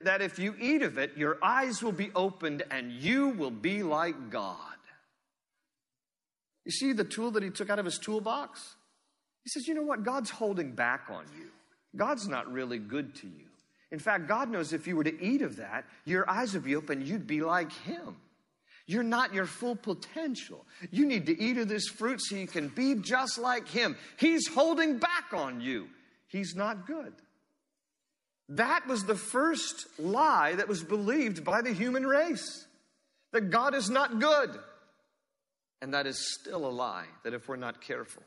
that 0.05 0.21
if 0.21 0.39
you 0.39 0.55
eat 0.59 0.81
of 0.81 0.97
it, 0.97 1.17
your 1.17 1.38
eyes 1.43 1.83
will 1.83 1.91
be 1.91 2.09
opened 2.15 2.63
and 2.71 2.91
you 2.91 3.29
will 3.29 3.51
be 3.51 3.83
like 3.83 4.29
God. 4.29 4.57
You 6.63 6.71
see 6.71 6.93
the 6.93 7.03
tool 7.03 7.31
that 7.31 7.43
he 7.43 7.50
took 7.50 7.69
out 7.69 7.77
of 7.77 7.85
his 7.85 8.00
toolbox? 8.00 8.75
He 9.43 9.50
says, 9.50 9.67
You 9.67 9.75
know 9.75 9.83
what? 9.83 10.03
God's 10.03 10.31
holding 10.31 10.71
back 10.71 11.07
on 11.09 11.25
you. 11.38 11.47
God's 11.95 12.27
not 12.27 12.51
really 12.51 12.79
good 12.79 13.15
to 13.15 13.27
you. 13.27 13.45
In 13.91 14.00
fact, 14.00 14.27
God 14.27 14.50
knows 14.50 14.74
if 14.74 14.88
you 14.88 14.95
were 14.95 15.03
to 15.03 15.24
eat 15.24 15.41
of 15.41 15.57
that, 15.57 15.85
your 16.05 16.29
eyes 16.29 16.53
would 16.53 16.63
be 16.63 16.75
open, 16.75 17.05
you'd 17.05 17.27
be 17.27 17.41
like 17.41 17.71
Him. 17.71 18.15
You're 18.88 19.03
not 19.03 19.33
your 19.33 19.45
full 19.45 19.75
potential. 19.75 20.65
You 20.91 21.05
need 21.05 21.25
to 21.27 21.41
eat 21.41 21.57
of 21.57 21.67
this 21.67 21.88
fruit 21.88 22.21
so 22.21 22.35
you 22.35 22.47
can 22.47 22.67
be 22.67 22.95
just 22.95 23.38
like 23.38 23.67
Him. 23.67 23.95
He's 24.17 24.47
holding 24.47 24.97
back 24.97 25.33
on 25.33 25.62
you. 25.62 25.88
He's 26.27 26.55
not 26.55 26.85
good. 26.85 27.13
That 28.49 28.87
was 28.87 29.03
the 29.05 29.15
first 29.15 29.87
lie 29.97 30.53
that 30.55 30.67
was 30.67 30.83
believed 30.83 31.43
by 31.43 31.61
the 31.61 31.73
human 31.73 32.05
race 32.05 32.65
that 33.31 33.49
God 33.49 33.73
is 33.73 33.89
not 33.89 34.19
good. 34.19 34.51
And 35.81 35.93
that 35.93 36.07
is 36.07 36.33
still 36.39 36.65
a 36.65 36.69
lie 36.69 37.05
that 37.23 37.33
if 37.33 37.47
we're 37.47 37.57
not 37.57 37.81
careful, 37.81 38.23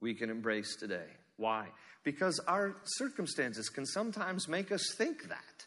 we 0.00 0.14
can 0.14 0.28
embrace 0.28 0.76
today. 0.76 1.06
Why? 1.36 1.68
Because 2.04 2.38
our 2.46 2.74
circumstances 2.84 3.68
can 3.68 3.86
sometimes 3.86 4.48
make 4.48 4.70
us 4.70 4.94
think 4.96 5.28
that. 5.28 5.66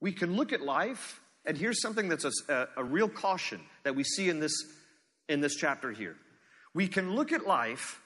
We 0.00 0.12
can 0.12 0.36
look 0.36 0.52
at 0.52 0.60
life, 0.60 1.20
and 1.46 1.56
here's 1.56 1.80
something 1.80 2.08
that's 2.08 2.26
a, 2.48 2.68
a, 2.76 2.84
real 2.84 3.08
caution 3.08 3.60
that 3.84 3.94
we 3.94 4.04
see 4.04 4.28
in 4.28 4.40
this, 4.40 4.52
in 5.28 5.40
this 5.40 5.54
chapter 5.54 5.90
here. 5.90 6.16
We 6.74 6.88
can 6.88 7.14
look 7.14 7.32
at 7.32 7.46
life 7.46 8.00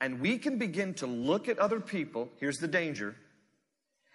and 0.00 0.20
we 0.20 0.38
can 0.38 0.58
begin 0.58 0.94
to 0.94 1.06
look 1.06 1.48
at 1.48 1.58
other 1.58 1.80
people. 1.80 2.30
Here's 2.38 2.56
the 2.56 2.68
danger 2.68 3.14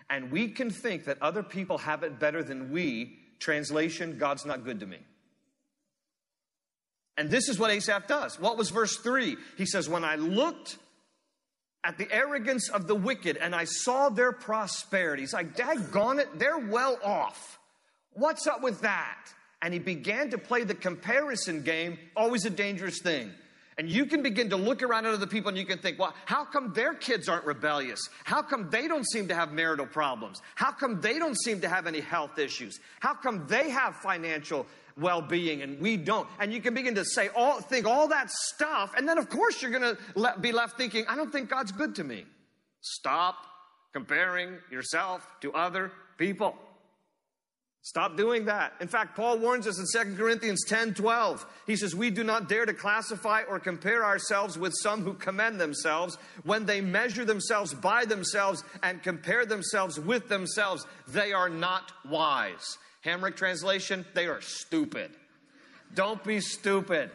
and 0.09 0.31
we 0.31 0.49
can 0.49 0.69
think 0.69 1.05
that 1.05 1.21
other 1.21 1.43
people 1.43 1.77
have 1.79 2.03
it 2.03 2.19
better 2.19 2.43
than 2.43 2.71
we. 2.71 3.19
Translation, 3.39 4.17
God's 4.17 4.45
not 4.45 4.63
good 4.63 4.79
to 4.79 4.85
me. 4.85 4.99
And 7.17 7.29
this 7.29 7.49
is 7.49 7.59
what 7.59 7.71
Asaph 7.71 8.07
does. 8.07 8.39
What 8.39 8.57
was 8.57 8.69
verse 8.69 8.97
3? 8.97 9.37
He 9.57 9.65
says, 9.65 9.89
When 9.89 10.03
I 10.03 10.15
looked 10.15 10.77
at 11.83 11.97
the 11.97 12.07
arrogance 12.11 12.69
of 12.69 12.87
the 12.87 12.95
wicked 12.95 13.37
and 13.37 13.55
I 13.55 13.63
saw 13.63 14.09
their 14.09 14.31
prosperity, 14.31 15.23
he's 15.23 15.33
like, 15.33 15.55
daggone 15.55 16.19
it, 16.19 16.37
they're 16.37 16.57
well 16.57 16.97
off. 17.03 17.59
What's 18.13 18.45
up 18.47 18.61
with 18.61 18.81
that? 18.81 19.17
And 19.61 19.73
he 19.73 19.79
began 19.79 20.29
to 20.31 20.37
play 20.37 20.63
the 20.63 20.75
comparison 20.75 21.63
game, 21.63 21.97
always 22.15 22.45
a 22.45 22.49
dangerous 22.49 23.01
thing. 23.01 23.31
And 23.79 23.87
you 23.87 24.07
can 24.07 24.23
begin 24.23 24.49
to 24.49 24.55
look 24.55 24.81
around 24.81 25.05
at 25.05 25.13
other 25.13 25.27
people 25.27 25.49
and 25.49 25.57
you 25.57 25.65
can 25.65 25.77
think, 25.77 25.99
well, 25.99 26.15
how 26.25 26.43
come 26.45 26.73
their 26.73 26.95
kids 26.95 27.29
aren't 27.29 27.45
rebellious? 27.45 27.99
How 28.23 28.41
come 28.41 28.69
they 28.71 28.87
don't 28.87 29.07
seem 29.07 29.27
to 29.27 29.35
have 29.35 29.51
marital 29.51 29.85
problems? 29.85 30.41
How 30.55 30.71
come 30.71 30.99
they 30.99 31.19
don't 31.19 31.39
seem 31.39 31.61
to 31.61 31.69
have 31.69 31.85
any 31.85 31.99
health 31.99 32.39
issues? 32.39 32.79
How 32.99 33.13
come 33.13 33.45
they 33.47 33.69
have 33.69 33.95
financial 33.97 34.65
well-being 34.97 35.61
and 35.61 35.79
we 35.79 35.95
don't? 35.95 36.27
And 36.39 36.51
you 36.51 36.59
can 36.59 36.73
begin 36.73 36.95
to 36.95 37.05
say 37.05 37.29
all, 37.35 37.61
think 37.61 37.85
all 37.85 38.07
that 38.07 38.31
stuff. 38.31 38.95
And 38.97 39.07
then 39.07 39.19
of 39.19 39.29
course 39.29 39.61
you're 39.61 39.69
going 39.69 39.95
to 39.95 39.97
le- 40.15 40.39
be 40.41 40.51
left 40.51 40.75
thinking, 40.75 41.05
I 41.07 41.15
don't 41.15 41.31
think 41.31 41.47
God's 41.47 41.71
good 41.71 41.93
to 41.95 42.03
me. 42.03 42.25
Stop 42.81 43.35
comparing 43.93 44.57
yourself 44.71 45.27
to 45.41 45.53
other 45.53 45.91
people. 46.17 46.57
Stop 47.87 48.17
doing 48.17 48.43
that. 48.43 48.73
In 48.81 48.89
fact, 48.89 49.15
Paul 49.15 49.37
warns 49.37 49.65
us 49.65 49.79
in 49.79 49.85
2 50.09 50.17
Corinthians 50.17 50.65
10 50.67 50.93
12. 50.95 51.45
He 51.65 51.77
says, 51.77 51.95
We 51.95 52.09
do 52.09 52.21
not 52.21 52.49
dare 52.49 52.65
to 52.65 52.73
classify 52.73 53.43
or 53.47 53.61
compare 53.61 54.03
ourselves 54.03 54.57
with 54.57 54.73
some 54.81 55.03
who 55.03 55.13
commend 55.13 55.61
themselves. 55.61 56.17
When 56.43 56.65
they 56.65 56.81
measure 56.81 57.23
themselves 57.23 57.73
by 57.73 58.03
themselves 58.03 58.65
and 58.83 59.01
compare 59.01 59.45
themselves 59.45 59.97
with 59.97 60.27
themselves, 60.27 60.85
they 61.07 61.31
are 61.31 61.47
not 61.47 61.93
wise. 62.09 62.77
Hamrick 63.05 63.37
translation, 63.37 64.05
they 64.13 64.25
are 64.25 64.41
stupid. 64.41 65.11
Don't 65.95 66.21
be 66.25 66.41
stupid. 66.41 67.09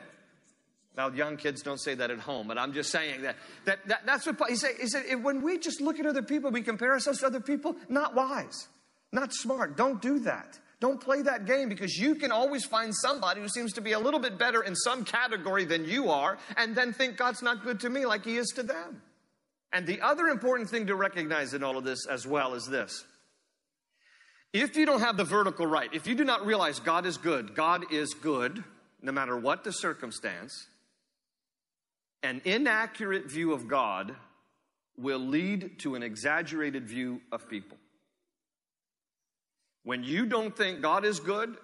Now, 0.97 1.11
young 1.11 1.37
kids 1.37 1.61
don't 1.61 1.83
say 1.83 1.97
that 1.97 2.11
at 2.11 2.19
home, 2.19 2.49
but 2.49 2.57
I'm 2.57 2.73
just 2.73 2.89
saying 2.89 3.21
that, 3.21 3.37
that, 3.67 3.87
that 3.89 4.07
that's 4.07 4.25
what 4.25 4.39
Paul, 4.39 4.49
he 4.49 4.57
said. 4.57 4.71
He 4.81 4.87
said, 4.87 5.23
when 5.23 5.43
we 5.43 5.59
just 5.59 5.83
look 5.83 6.01
at 6.01 6.07
other 6.07 6.23
people, 6.23 6.51
we 6.51 6.63
compare 6.63 6.93
ourselves 6.93 7.19
to 7.21 7.27
other 7.27 7.41
people, 7.41 7.77
not 7.91 8.15
wise, 8.15 8.69
not 9.13 9.35
smart. 9.35 9.77
Don't 9.77 10.01
do 10.01 10.21
that. 10.21 10.59
Don't 10.83 11.01
play 11.01 11.23
that 11.23 11.47
game 11.47 11.69
because 11.69 11.97
you 11.97 12.17
can 12.17 12.33
always 12.33 12.65
find 12.65 12.93
somebody 12.93 13.41
who 13.41 13.49
seems 13.49 13.73
to 13.75 13.81
be 13.81 13.93
a 13.93 14.01
little 14.01 14.19
bit 14.19 14.37
better 14.37 14.65
in 14.65 14.75
some 14.75 15.05
category 15.05 15.65
than 15.65 15.85
you 15.85 16.11
are 16.11 16.39
and 16.57 16.75
then 16.75 16.93
think 16.93 17.17
God's 17.17 17.41
not 17.41 17.63
good 17.63 17.79
to 17.81 17.89
me 17.89 18.05
like 18.05 18.25
he 18.25 18.37
is 18.37 18.49
to 18.57 18.65
them. 18.65 19.01
And 19.73 19.87
the 19.87 20.01
other 20.01 20.27
important 20.27 20.69
thing 20.69 20.89
to 20.89 20.97
recognize 20.97 21.55
in 21.55 21.63
all 21.63 21.79
of 21.79 21.85
this 21.85 22.05
as 22.09 22.27
well 22.27 22.55
is 22.55 22.67
this. 22.67 23.05
If 24.53 24.75
you 24.77 24.85
don't 24.85 24.99
have 24.99 25.17
the 25.17 25.23
vertical 25.23 25.69
right, 25.69 25.89
if 25.95 26.09
you 26.09 26.17
do 26.17 26.25
not 26.25 26.45
realize 26.45 26.81
God 26.81 27.07
is 27.07 27.17
good, 27.17 27.55
God 27.55 27.93
is 27.93 28.13
good 28.15 28.65
no 29.01 29.13
matter 29.13 29.37
what 29.37 29.63
the 29.63 29.73
circumstance, 29.73 30.67
an 32.25 32.43
inaccurate 32.45 33.31
view 33.31 33.53
of 33.53 33.69
God 33.69 34.17
will 34.97 35.21
lead 35.21 35.79
to 35.83 35.95
an 35.95 36.03
exaggerated 36.03 36.89
view 36.89 37.21
of 37.31 37.49
people. 37.49 37.79
When 39.85 40.05
you 40.05 40.27
don't 40.27 40.57
think 40.57 40.81
God 40.81 41.05
is 41.05 41.21
good, 41.21 41.57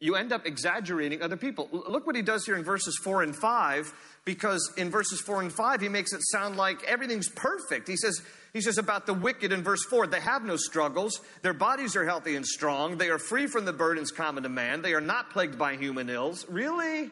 you 0.00 0.16
end 0.16 0.32
up 0.32 0.44
exaggerating 0.44 1.22
other 1.22 1.36
people. 1.36 1.68
Look 1.72 2.06
what 2.06 2.16
he 2.16 2.22
does 2.22 2.44
here 2.44 2.56
in 2.56 2.64
verses 2.64 2.98
4 3.02 3.22
and 3.22 3.34
5, 3.34 3.94
because 4.24 4.72
in 4.76 4.90
verses 4.90 5.20
4 5.20 5.42
and 5.42 5.52
5, 5.52 5.80
he 5.80 5.88
makes 5.88 6.12
it 6.12 6.20
sound 6.24 6.56
like 6.56 6.82
everything's 6.84 7.28
perfect. 7.28 7.88
He 7.88 7.96
says, 7.96 8.20
he 8.52 8.60
says 8.60 8.76
about 8.76 9.06
the 9.06 9.14
wicked 9.14 9.52
in 9.52 9.62
verse 9.62 9.84
4 9.84 10.08
they 10.08 10.20
have 10.20 10.44
no 10.44 10.56
struggles, 10.56 11.20
their 11.42 11.54
bodies 11.54 11.96
are 11.96 12.04
healthy 12.04 12.36
and 12.36 12.44
strong, 12.44 12.98
they 12.98 13.08
are 13.08 13.18
free 13.18 13.46
from 13.46 13.64
the 13.64 13.72
burdens 13.72 14.10
common 14.10 14.42
to 14.42 14.48
man, 14.48 14.82
they 14.82 14.92
are 14.92 15.00
not 15.00 15.30
plagued 15.30 15.58
by 15.58 15.76
human 15.76 16.10
ills. 16.10 16.46
Really? 16.48 17.10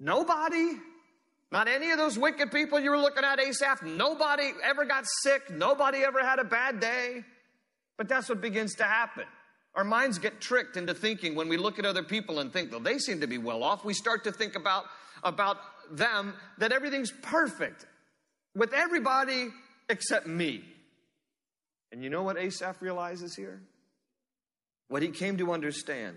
Nobody. 0.00 0.72
Not 1.52 1.68
any 1.68 1.92
of 1.92 1.98
those 1.98 2.18
wicked 2.18 2.50
people 2.50 2.80
you 2.80 2.90
were 2.90 2.98
looking 2.98 3.22
at, 3.22 3.38
Asaph. 3.38 3.82
Nobody 3.84 4.50
ever 4.64 4.84
got 4.84 5.04
sick. 5.22 5.50
Nobody 5.50 5.98
ever 5.98 6.24
had 6.24 6.40
a 6.40 6.44
bad 6.44 6.80
day. 6.80 7.22
But 7.96 8.08
that's 8.08 8.28
what 8.28 8.40
begins 8.40 8.74
to 8.76 8.84
happen. 8.84 9.24
Our 9.74 9.84
minds 9.84 10.18
get 10.18 10.40
tricked 10.40 10.76
into 10.76 10.94
thinking 10.94 11.34
when 11.34 11.48
we 11.48 11.56
look 11.56 11.78
at 11.78 11.84
other 11.84 12.02
people 12.02 12.38
and 12.38 12.52
think, 12.52 12.70
well, 12.70 12.80
they 12.80 12.98
seem 12.98 13.20
to 13.20 13.26
be 13.26 13.38
well 13.38 13.62
off. 13.62 13.84
We 13.84 13.94
start 13.94 14.24
to 14.24 14.32
think 14.32 14.54
about, 14.56 14.84
about 15.22 15.58
them 15.90 16.34
that 16.58 16.72
everything's 16.72 17.12
perfect 17.22 17.86
with 18.54 18.72
everybody 18.72 19.48
except 19.88 20.26
me. 20.26 20.62
And 21.92 22.02
you 22.02 22.10
know 22.10 22.22
what 22.22 22.36
Asaph 22.38 22.80
realizes 22.80 23.34
here? 23.34 23.60
What 24.88 25.02
he 25.02 25.08
came 25.08 25.38
to 25.38 25.52
understand 25.52 26.16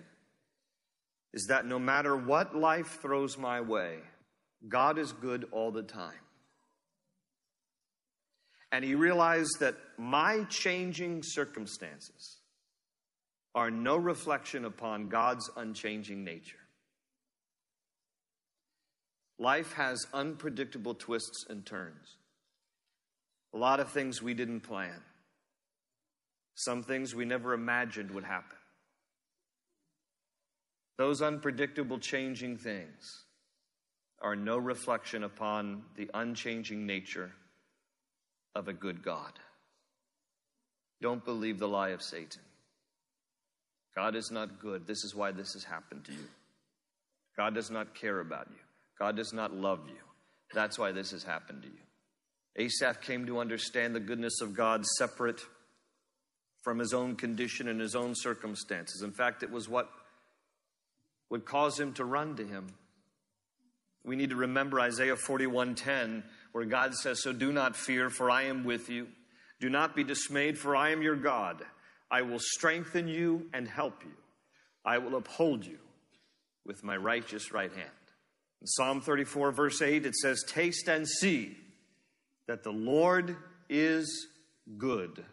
is 1.33 1.47
that 1.49 1.65
no 1.65 1.79
matter 1.79 2.15
what 2.15 2.55
life 2.55 2.99
throws 3.01 3.37
my 3.37 3.61
way, 3.61 3.97
God 4.67 4.97
is 4.97 5.11
good 5.11 5.45
all 5.51 5.71
the 5.71 5.83
time. 5.83 6.13
And 8.71 8.83
he 8.83 8.95
realized 8.95 9.59
that 9.59 9.75
my 9.97 10.43
changing 10.49 11.23
circumstances 11.23 12.37
are 13.55 13.71
no 13.71 13.95
reflection 13.95 14.65
upon 14.65 15.09
God's 15.09 15.49
unchanging 15.55 16.23
nature. 16.23 16.57
Life 19.39 19.73
has 19.73 20.05
unpredictable 20.13 20.95
twists 20.95 21.45
and 21.49 21.65
turns. 21.65 22.17
A 23.53 23.57
lot 23.57 23.79
of 23.79 23.91
things 23.91 24.21
we 24.21 24.33
didn't 24.33 24.61
plan. 24.61 25.01
Some 26.55 26.83
things 26.83 27.15
we 27.15 27.25
never 27.25 27.53
imagined 27.53 28.11
would 28.11 28.23
happen. 28.23 28.57
Those 30.97 31.21
unpredictable 31.21 31.99
changing 31.99 32.57
things 32.57 33.23
are 34.21 34.35
no 34.35 34.57
reflection 34.57 35.23
upon 35.23 35.83
the 35.95 36.09
unchanging 36.13 36.85
nature 36.87 37.31
of 38.57 38.67
a 38.67 38.73
good 38.73 39.03
God. 39.03 39.31
Don't 40.99 41.23
believe 41.23 41.59
the 41.59 41.67
lie 41.67 41.89
of 41.89 42.01
Satan. 42.01 42.41
God 43.95 44.15
is 44.15 44.31
not 44.31 44.59
good. 44.59 44.87
This 44.87 45.03
is 45.03 45.13
why 45.15 45.31
this 45.31 45.53
has 45.53 45.63
happened 45.63 46.05
to 46.05 46.11
you. 46.11 46.27
God 47.37 47.53
does 47.53 47.69
not 47.69 47.93
care 47.93 48.19
about 48.19 48.47
you. 48.49 48.57
God 48.97 49.15
does 49.15 49.31
not 49.31 49.53
love 49.53 49.81
you. 49.87 50.01
That's 50.53 50.79
why 50.79 50.91
this 50.91 51.11
has 51.11 51.23
happened 51.23 51.61
to 51.61 51.67
you. 51.67 51.83
Asaph 52.55 53.01
came 53.01 53.27
to 53.27 53.39
understand 53.39 53.93
the 53.93 53.99
goodness 53.99 54.41
of 54.41 54.55
God 54.55 54.83
separate 54.97 55.41
from 56.63 56.79
his 56.79 56.93
own 56.93 57.15
condition 57.15 57.67
and 57.67 57.79
his 57.79 57.95
own 57.95 58.13
circumstances. 58.15 59.03
In 59.03 59.11
fact, 59.11 59.43
it 59.43 59.51
was 59.51 59.69
what 59.69 59.87
would 61.29 61.45
cause 61.45 61.79
him 61.79 61.93
to 61.93 62.05
run 62.05 62.35
to 62.37 62.43
him. 62.43 62.67
We 64.03 64.15
need 64.15 64.31
to 64.31 64.35
remember 64.35 64.79
Isaiah 64.79 65.15
41:10 65.15 66.23
where 66.57 66.65
God 66.65 66.95
says, 66.95 67.21
"So 67.21 67.33
do 67.33 67.53
not 67.53 67.75
fear, 67.75 68.09
for 68.09 68.31
I 68.31 68.45
am 68.45 68.63
with 68.63 68.89
you. 68.89 69.13
Do 69.59 69.69
not 69.69 69.95
be 69.95 70.03
dismayed, 70.03 70.57
for 70.57 70.75
I 70.75 70.89
am 70.89 71.03
your 71.03 71.15
God. 71.15 71.63
I 72.09 72.23
will 72.23 72.39
strengthen 72.39 73.07
you 73.07 73.47
and 73.53 73.67
help 73.67 74.03
you. 74.03 74.17
I 74.83 74.97
will 74.97 75.15
uphold 75.15 75.67
you 75.67 75.77
with 76.65 76.83
my 76.83 76.97
righteous 76.97 77.51
right 77.51 77.71
hand." 77.71 77.91
In 78.59 78.65
Psalm 78.65 79.01
34 79.01 79.51
verse 79.51 79.83
8 79.83 80.03
it 80.07 80.15
says, 80.15 80.43
"Taste 80.47 80.89
and 80.89 81.07
see 81.07 81.63
that 82.47 82.63
the 82.63 82.73
Lord 82.73 83.37
is 83.69 84.27
good 84.79 85.23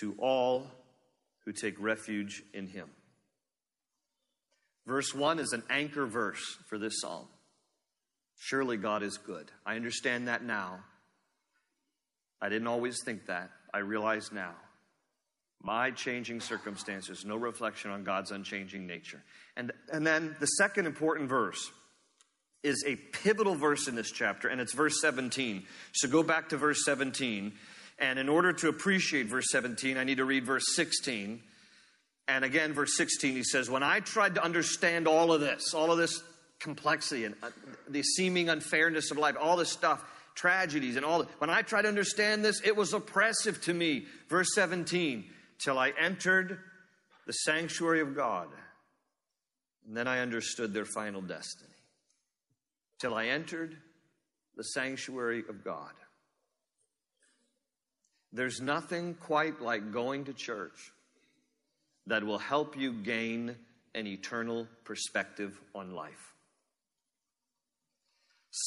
to 0.00 0.14
all 0.18 0.70
who 1.46 1.54
take 1.54 1.80
refuge 1.80 2.42
in 2.52 2.66
him." 2.66 2.94
Verse 4.84 5.14
1 5.14 5.38
is 5.38 5.54
an 5.54 5.62
anchor 5.70 6.04
verse 6.04 6.58
for 6.68 6.76
this 6.76 7.00
psalm. 7.00 7.30
Surely 8.38 8.76
God 8.76 9.02
is 9.02 9.18
good. 9.18 9.50
I 9.66 9.76
understand 9.76 10.28
that 10.28 10.44
now. 10.44 10.80
I 12.40 12.48
didn't 12.48 12.68
always 12.68 13.02
think 13.04 13.26
that. 13.26 13.50
I 13.74 13.78
realize 13.78 14.30
now. 14.32 14.54
My 15.60 15.90
changing 15.90 16.40
circumstances, 16.40 17.24
no 17.24 17.36
reflection 17.36 17.90
on 17.90 18.04
God's 18.04 18.30
unchanging 18.30 18.86
nature. 18.86 19.20
And, 19.56 19.72
and 19.92 20.06
then 20.06 20.36
the 20.38 20.46
second 20.46 20.86
important 20.86 21.28
verse 21.28 21.70
is 22.62 22.84
a 22.86 22.94
pivotal 22.96 23.56
verse 23.56 23.88
in 23.88 23.96
this 23.96 24.10
chapter, 24.10 24.48
and 24.48 24.60
it's 24.60 24.72
verse 24.72 25.00
17. 25.00 25.64
So 25.92 26.08
go 26.08 26.22
back 26.22 26.50
to 26.50 26.56
verse 26.56 26.84
17. 26.84 27.52
And 27.98 28.18
in 28.20 28.28
order 28.28 28.52
to 28.52 28.68
appreciate 28.68 29.26
verse 29.26 29.46
17, 29.50 29.96
I 29.96 30.04
need 30.04 30.18
to 30.18 30.24
read 30.24 30.46
verse 30.46 30.76
16 30.76 31.42
and 32.28 32.44
again, 32.44 32.74
verse 32.74 32.94
16, 32.96 33.34
he 33.34 33.42
says, 33.42 33.70
When 33.70 33.82
I 33.82 34.00
tried 34.00 34.34
to 34.34 34.44
understand 34.44 35.08
all 35.08 35.32
of 35.32 35.40
this, 35.40 35.72
all 35.72 35.90
of 35.90 35.96
this 35.96 36.22
complexity 36.60 37.24
and 37.24 37.34
uh, 37.42 37.50
the 37.88 38.02
seeming 38.02 38.48
unfairness 38.48 39.10
of 39.10 39.18
life, 39.18 39.36
all 39.40 39.56
this 39.56 39.70
stuff, 39.70 40.04
tragedies 40.34 40.96
and 40.96 41.04
all, 41.04 41.24
when 41.38 41.50
I 41.50 41.62
tried 41.62 41.82
to 41.82 41.88
understand 41.88 42.44
this, 42.44 42.60
it 42.64 42.76
was 42.76 42.92
oppressive 42.92 43.60
to 43.62 43.74
me. 43.74 44.06
Verse 44.28 44.48
17, 44.54 45.24
till 45.58 45.78
I 45.78 45.92
entered 45.98 46.58
the 47.26 47.32
sanctuary 47.32 48.00
of 48.00 48.14
God. 48.14 48.48
And 49.86 49.96
then 49.96 50.06
I 50.06 50.20
understood 50.20 50.72
their 50.72 50.84
final 50.84 51.20
destiny. 51.20 51.70
Till 53.00 53.14
I 53.14 53.26
entered 53.26 53.76
the 54.56 54.64
sanctuary 54.64 55.44
of 55.48 55.64
God. 55.64 55.92
There's 58.32 58.60
nothing 58.60 59.14
quite 59.14 59.60
like 59.62 59.92
going 59.92 60.24
to 60.24 60.34
church 60.34 60.92
that 62.06 62.24
will 62.24 62.38
help 62.38 62.76
you 62.76 62.92
gain 62.92 63.56
an 63.94 64.06
eternal 64.06 64.66
perspective 64.84 65.58
on 65.74 65.94
life. 65.94 66.34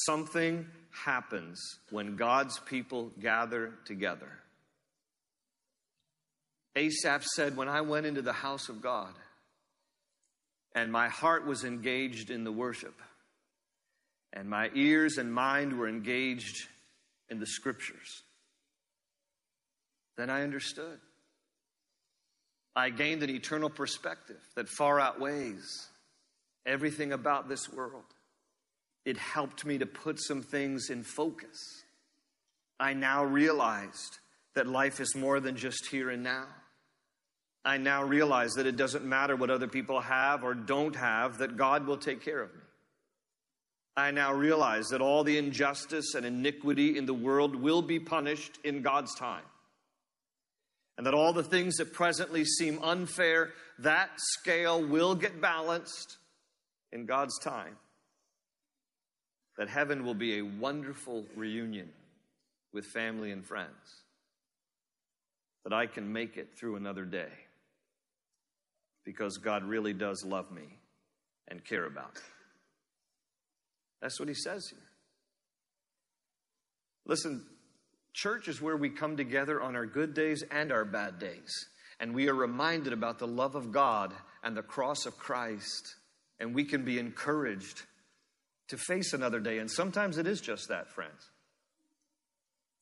Something 0.06 0.66
happens 0.90 1.60
when 1.90 2.16
God's 2.16 2.58
people 2.60 3.10
gather 3.20 3.74
together. 3.84 4.30
Asaph 6.74 7.24
said, 7.34 7.56
When 7.56 7.68
I 7.68 7.82
went 7.82 8.06
into 8.06 8.22
the 8.22 8.32
house 8.32 8.68
of 8.68 8.80
God 8.80 9.12
and 10.74 10.90
my 10.90 11.08
heart 11.08 11.46
was 11.46 11.64
engaged 11.64 12.30
in 12.30 12.44
the 12.44 12.52
worship, 12.52 12.94
and 14.32 14.48
my 14.48 14.70
ears 14.74 15.18
and 15.18 15.32
mind 15.32 15.78
were 15.78 15.88
engaged 15.88 16.66
in 17.28 17.38
the 17.38 17.46
scriptures, 17.46 18.22
then 20.16 20.30
I 20.30 20.42
understood. 20.42 20.98
I 22.74 22.88
gained 22.88 23.22
an 23.22 23.28
eternal 23.28 23.68
perspective 23.68 24.40
that 24.54 24.68
far 24.68 24.98
outweighs 24.98 25.88
everything 26.64 27.12
about 27.12 27.48
this 27.48 27.70
world. 27.70 28.04
It 29.04 29.16
helped 29.16 29.64
me 29.64 29.78
to 29.78 29.86
put 29.86 30.20
some 30.20 30.42
things 30.42 30.90
in 30.90 31.02
focus. 31.02 31.58
I 32.78 32.94
now 32.94 33.24
realized 33.24 34.18
that 34.54 34.66
life 34.66 35.00
is 35.00 35.16
more 35.16 35.40
than 35.40 35.56
just 35.56 35.86
here 35.86 36.10
and 36.10 36.22
now. 36.22 36.46
I 37.64 37.78
now 37.78 38.02
realize 38.02 38.52
that 38.54 38.66
it 38.66 38.76
doesn't 38.76 39.04
matter 39.04 39.36
what 39.36 39.50
other 39.50 39.68
people 39.68 40.00
have 40.00 40.42
or 40.42 40.54
don't 40.54 40.96
have, 40.96 41.38
that 41.38 41.56
God 41.56 41.86
will 41.86 41.96
take 41.96 42.24
care 42.24 42.42
of 42.42 42.52
me. 42.54 42.60
I 43.96 44.10
now 44.10 44.32
realize 44.32 44.88
that 44.88 45.00
all 45.00 45.22
the 45.22 45.38
injustice 45.38 46.14
and 46.14 46.24
iniquity 46.24 46.96
in 46.96 47.06
the 47.06 47.14
world 47.14 47.54
will 47.54 47.82
be 47.82 48.00
punished 48.00 48.58
in 48.64 48.82
God's 48.82 49.14
time 49.14 49.44
and 50.96 51.06
that 51.06 51.14
all 51.14 51.32
the 51.32 51.42
things 51.42 51.76
that 51.76 51.92
presently 51.92 52.44
seem 52.44 52.78
unfair, 52.82 53.50
that 53.78 54.10
scale 54.16 54.82
will 54.86 55.14
get 55.14 55.40
balanced 55.40 56.18
in 56.92 57.06
God's 57.06 57.38
time. 57.38 57.76
That 59.58 59.68
heaven 59.68 60.04
will 60.04 60.14
be 60.14 60.38
a 60.38 60.42
wonderful 60.42 61.26
reunion 61.36 61.90
with 62.72 62.86
family 62.86 63.30
and 63.30 63.44
friends. 63.44 64.02
That 65.64 65.72
I 65.72 65.86
can 65.86 66.12
make 66.12 66.36
it 66.36 66.56
through 66.58 66.76
another 66.76 67.04
day 67.04 67.30
because 69.04 69.36
God 69.36 69.64
really 69.64 69.92
does 69.92 70.24
love 70.24 70.50
me 70.50 70.78
and 71.48 71.64
care 71.64 71.84
about 71.84 72.14
me. 72.14 72.20
That's 74.00 74.18
what 74.18 74.28
he 74.28 74.34
says 74.34 74.66
here. 74.68 74.78
Listen, 77.04 77.44
Church 78.12 78.46
is 78.48 78.60
where 78.60 78.76
we 78.76 78.90
come 78.90 79.16
together 79.16 79.62
on 79.62 79.74
our 79.74 79.86
good 79.86 80.14
days 80.14 80.44
and 80.50 80.70
our 80.70 80.84
bad 80.84 81.18
days. 81.18 81.66
And 81.98 82.14
we 82.14 82.28
are 82.28 82.34
reminded 82.34 82.92
about 82.92 83.18
the 83.18 83.26
love 83.26 83.54
of 83.54 83.72
God 83.72 84.12
and 84.42 84.56
the 84.56 84.62
cross 84.62 85.06
of 85.06 85.16
Christ. 85.16 85.94
And 86.38 86.54
we 86.54 86.64
can 86.64 86.84
be 86.84 86.98
encouraged 86.98 87.82
to 88.68 88.76
face 88.76 89.12
another 89.12 89.40
day. 89.40 89.58
And 89.58 89.70
sometimes 89.70 90.18
it 90.18 90.26
is 90.26 90.40
just 90.40 90.68
that, 90.68 90.90
friends. 90.90 91.30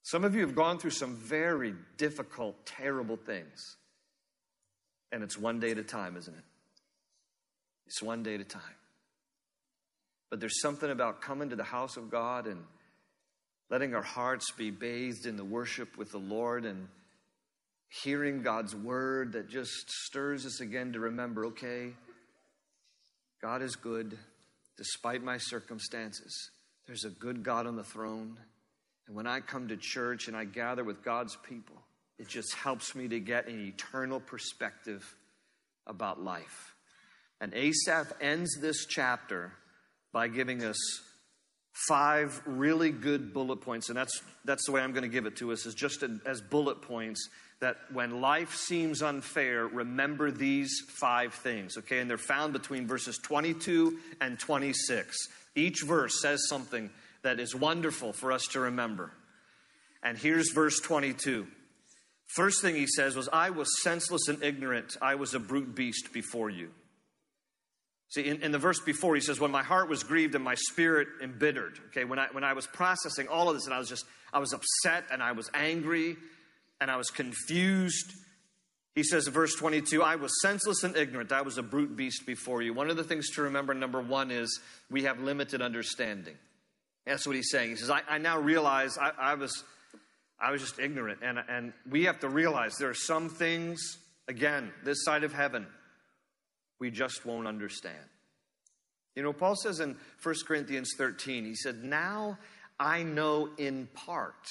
Some 0.03 0.25
of 0.25 0.35
you 0.35 0.41
have 0.43 0.55
gone 0.55 0.79
through 0.79 0.91
some 0.91 1.17
very 1.17 1.75
difficult, 1.97 2.65
terrible 2.65 3.17
things. 3.17 3.77
And 5.13 5.23
it's 5.23 5.37
one 5.37 5.61
day 5.61 5.73
at 5.73 5.79
a 5.79 5.83
time, 5.83 6.17
isn't 6.17 6.35
it? 6.35 6.45
It's 7.87 8.03
one 8.03 8.23
day 8.23 8.35
at 8.35 8.41
a 8.41 8.45
time. 8.45 8.63
But 10.31 10.39
there's 10.39 10.61
something 10.61 10.91
about 10.91 11.21
coming 11.21 11.51
to 11.51 11.57
the 11.57 11.65
house 11.65 11.97
of 11.97 12.11
God 12.11 12.47
and 12.47 12.63
letting 13.69 13.95
our 13.95 14.03
hearts 14.03 14.53
be 14.53 14.71
bathed 14.71 15.27
in 15.27 15.37
the 15.37 15.45
worship 15.45 15.97
with 15.97 16.13
the 16.13 16.19
Lord 16.19 16.65
and 16.65 16.87
hearing 18.03 18.43
God's 18.43 18.75
word 18.75 19.33
that 19.33 19.49
just 19.49 19.91
stirs 19.91 20.47
us 20.47 20.61
again 20.61 20.93
to 20.93 21.01
remember 21.01 21.47
okay, 21.47 21.93
God 23.43 23.63
is 23.63 23.75
good 23.75 24.17
despite 24.77 25.23
my 25.23 25.39
circumstances, 25.39 26.51
there's 26.87 27.05
a 27.05 27.11
good 27.11 27.43
God 27.43 27.67
on 27.67 27.77
the 27.77 27.85
throne. 27.85 28.39
And 29.07 29.17
when 29.17 29.27
I 29.27 29.41
come 29.41 29.69
to 29.69 29.77
church 29.77 30.29
and 30.29 30.37
I 30.37 30.45
gather 30.45 30.85
with 30.85 31.03
God's 31.03 31.37
people, 31.49 31.77
it 32.19 32.29
just 32.29 32.55
helps 32.55 32.95
me 32.95 33.09
to 33.09 33.21
get 33.21 33.49
an 33.49 33.61
eternal 33.61 34.21
perspective 34.21 35.17
about 35.87 36.23
life. 36.23 36.75
And 37.41 37.55
Asaph 37.55 38.13
ends 38.21 38.59
this 38.61 38.87
chapter 38.87 39.53
by 40.13 40.29
giving 40.29 40.63
us 40.63 40.77
five 41.89 42.41
really 42.45 42.91
good 42.91 43.33
bullet 43.33 43.61
points, 43.63 43.89
and 43.89 43.97
that's, 43.97 44.21
that's 44.45 44.67
the 44.67 44.73
way 44.73 44.83
I'm 44.83 44.93
going 44.93 45.03
to 45.03 45.09
give 45.09 45.27
it 45.27 45.37
to 45.37 45.53
us, 45.53 45.67
is 45.67 45.75
just 45.75 46.05
as 46.27 46.41
bullet 46.41 46.83
points 46.83 47.29
that 47.61 47.77
when 47.93 48.23
life 48.23 48.55
seems 48.55 49.03
unfair, 49.03 49.67
remember 49.67 50.31
these 50.31 50.81
five 50.89 51.35
things, 51.35 51.77
okay? 51.77 51.99
And 51.99 52.09
they're 52.09 52.19
found 52.19 52.55
between 52.55 52.87
verses 52.87 53.19
22 53.19 53.99
and 54.21 54.39
26. 54.39 55.17
Each 55.55 55.83
verse 55.83 56.21
says 56.23 56.49
something 56.49 56.91
that 57.23 57.39
is 57.39 57.55
wonderful 57.55 58.15
for 58.15 58.33
us 58.33 58.47
to 58.53 58.61
remember. 58.61 59.13
And 60.03 60.17
here's 60.17 60.53
verse 60.53 60.81
22. 60.81 61.47
First 62.29 62.63
thing 62.63 62.77
he 62.77 62.87
says 62.87 63.15
was, 63.15 63.29
I 63.31 63.51
was 63.51 63.83
senseless 63.83 64.29
and 64.29 64.43
ignorant. 64.43 64.97
I 65.03 65.17
was 65.17 65.35
a 65.35 65.41
brute 65.41 65.75
beast 65.75 66.13
before 66.15 66.49
you. 66.49 66.71
See, 68.09 68.23
in, 68.23 68.43
in, 68.43 68.53
the 68.53 68.59
verse 68.59 68.81
before, 68.81 69.15
he 69.15 69.21
says, 69.21 69.39
When 69.39 69.51
my 69.51 69.63
heart 69.63 69.89
was 69.89 70.03
grieved 70.03 70.35
and 70.35 70.43
my 70.43 70.55
spirit 70.55 71.09
embittered. 71.23 71.79
Okay, 71.89 72.05
when 72.05 72.19
I, 72.19 72.27
when 72.33 72.43
I 72.43 72.55
was 72.55 72.67
processing 72.67 73.29
all 73.29 73.49
of 73.49 73.55
this 73.55 73.67
and 73.67 73.75
I 73.75 73.79
was 73.79 73.89
just, 73.89 74.05
I 74.33 74.39
was 74.39 74.53
upset 74.53 75.05
and 75.13 75.23
I 75.23 75.33
was 75.33 75.51
angry 75.55 76.17
and 76.81 76.91
I 76.91 76.97
was 76.97 77.11
confused. 77.11 78.13
He 78.95 79.03
says 79.03 79.27
in 79.27 79.33
verse 79.33 79.55
22, 79.55 80.03
I 80.03 80.17
was 80.17 80.33
senseless 80.41 80.83
and 80.83 80.97
ignorant. 80.97 81.33
I 81.33 81.43
was 81.43 81.59
a 81.59 81.63
brute 81.63 81.97
beast 81.97 82.27
before 82.27 82.63
you. 82.63 82.75
One 82.75 82.91
of 82.91 82.97
the 82.97 83.05
things 83.05 83.31
to 83.31 83.43
remember, 83.43 83.75
number 83.75 84.01
one, 84.01 84.31
is 84.31 84.61
we 84.91 85.05
have 85.05 85.21
limited 85.21 85.63
understanding. 85.63 86.37
That's 87.07 87.27
what 87.27 87.37
he's 87.37 87.51
saying. 87.51 87.71
He 87.71 87.77
says, 87.77 87.91
I, 87.91 88.03
I 88.09 88.19
now 88.19 88.39
realize 88.39 88.99
I, 88.99 89.13
I, 89.19 89.35
was, 89.35 89.65
I 90.41 90.51
was 90.51 90.61
just 90.61 90.79
ignorant. 90.79 91.21
And, 91.23 91.39
and 91.49 91.73
we 91.89 92.05
have 92.05 92.21
to 92.21 92.29
realize 92.29 92.77
there 92.77 92.91
are 92.91 92.95
some 92.95 93.29
things, 93.29 93.99
again, 94.29 94.73
this 94.85 95.05
side 95.05 95.25
of 95.25 95.33
heaven, 95.33 95.67
we 96.79 96.91
just 96.91 97.25
won't 97.25 97.47
understand. 97.47 97.97
You 99.15 99.23
know, 99.23 99.33
Paul 99.33 99.57
says 99.57 99.81
in 99.81 99.97
1 100.23 100.35
Corinthians 100.47 100.93
13, 100.97 101.45
he 101.45 101.55
said, 101.55 101.85
Now 101.85 102.39
I 102.79 103.03
know 103.03 103.51
in 103.59 103.89
part. 103.95 104.47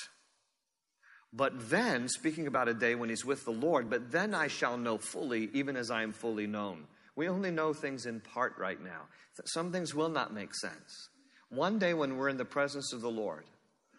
But 1.31 1.69
then, 1.69 2.07
speaking 2.07 2.47
about 2.47 2.67
a 2.67 2.73
day 2.73 2.95
when 2.95 3.09
he's 3.09 3.25
with 3.25 3.45
the 3.45 3.51
Lord, 3.51 3.89
but 3.89 4.11
then 4.11 4.33
I 4.33 4.47
shall 4.47 4.77
know 4.77 4.97
fully, 4.97 5.49
even 5.53 5.75
as 5.75 5.91
I 5.91 6.01
am 6.01 6.11
fully 6.11 6.47
known. 6.47 6.85
We 7.15 7.29
only 7.29 7.51
know 7.51 7.73
things 7.73 8.05
in 8.05 8.19
part 8.19 8.57
right 8.57 8.81
now. 8.81 9.01
Some 9.45 9.71
things 9.71 9.93
will 9.93 10.09
not 10.09 10.33
make 10.33 10.55
sense. 10.55 11.09
One 11.49 11.77
day 11.79 11.93
when 11.93 12.17
we're 12.17 12.29
in 12.29 12.37
the 12.37 12.45
presence 12.45 12.93
of 12.93 13.01
the 13.01 13.09
Lord, 13.09 13.45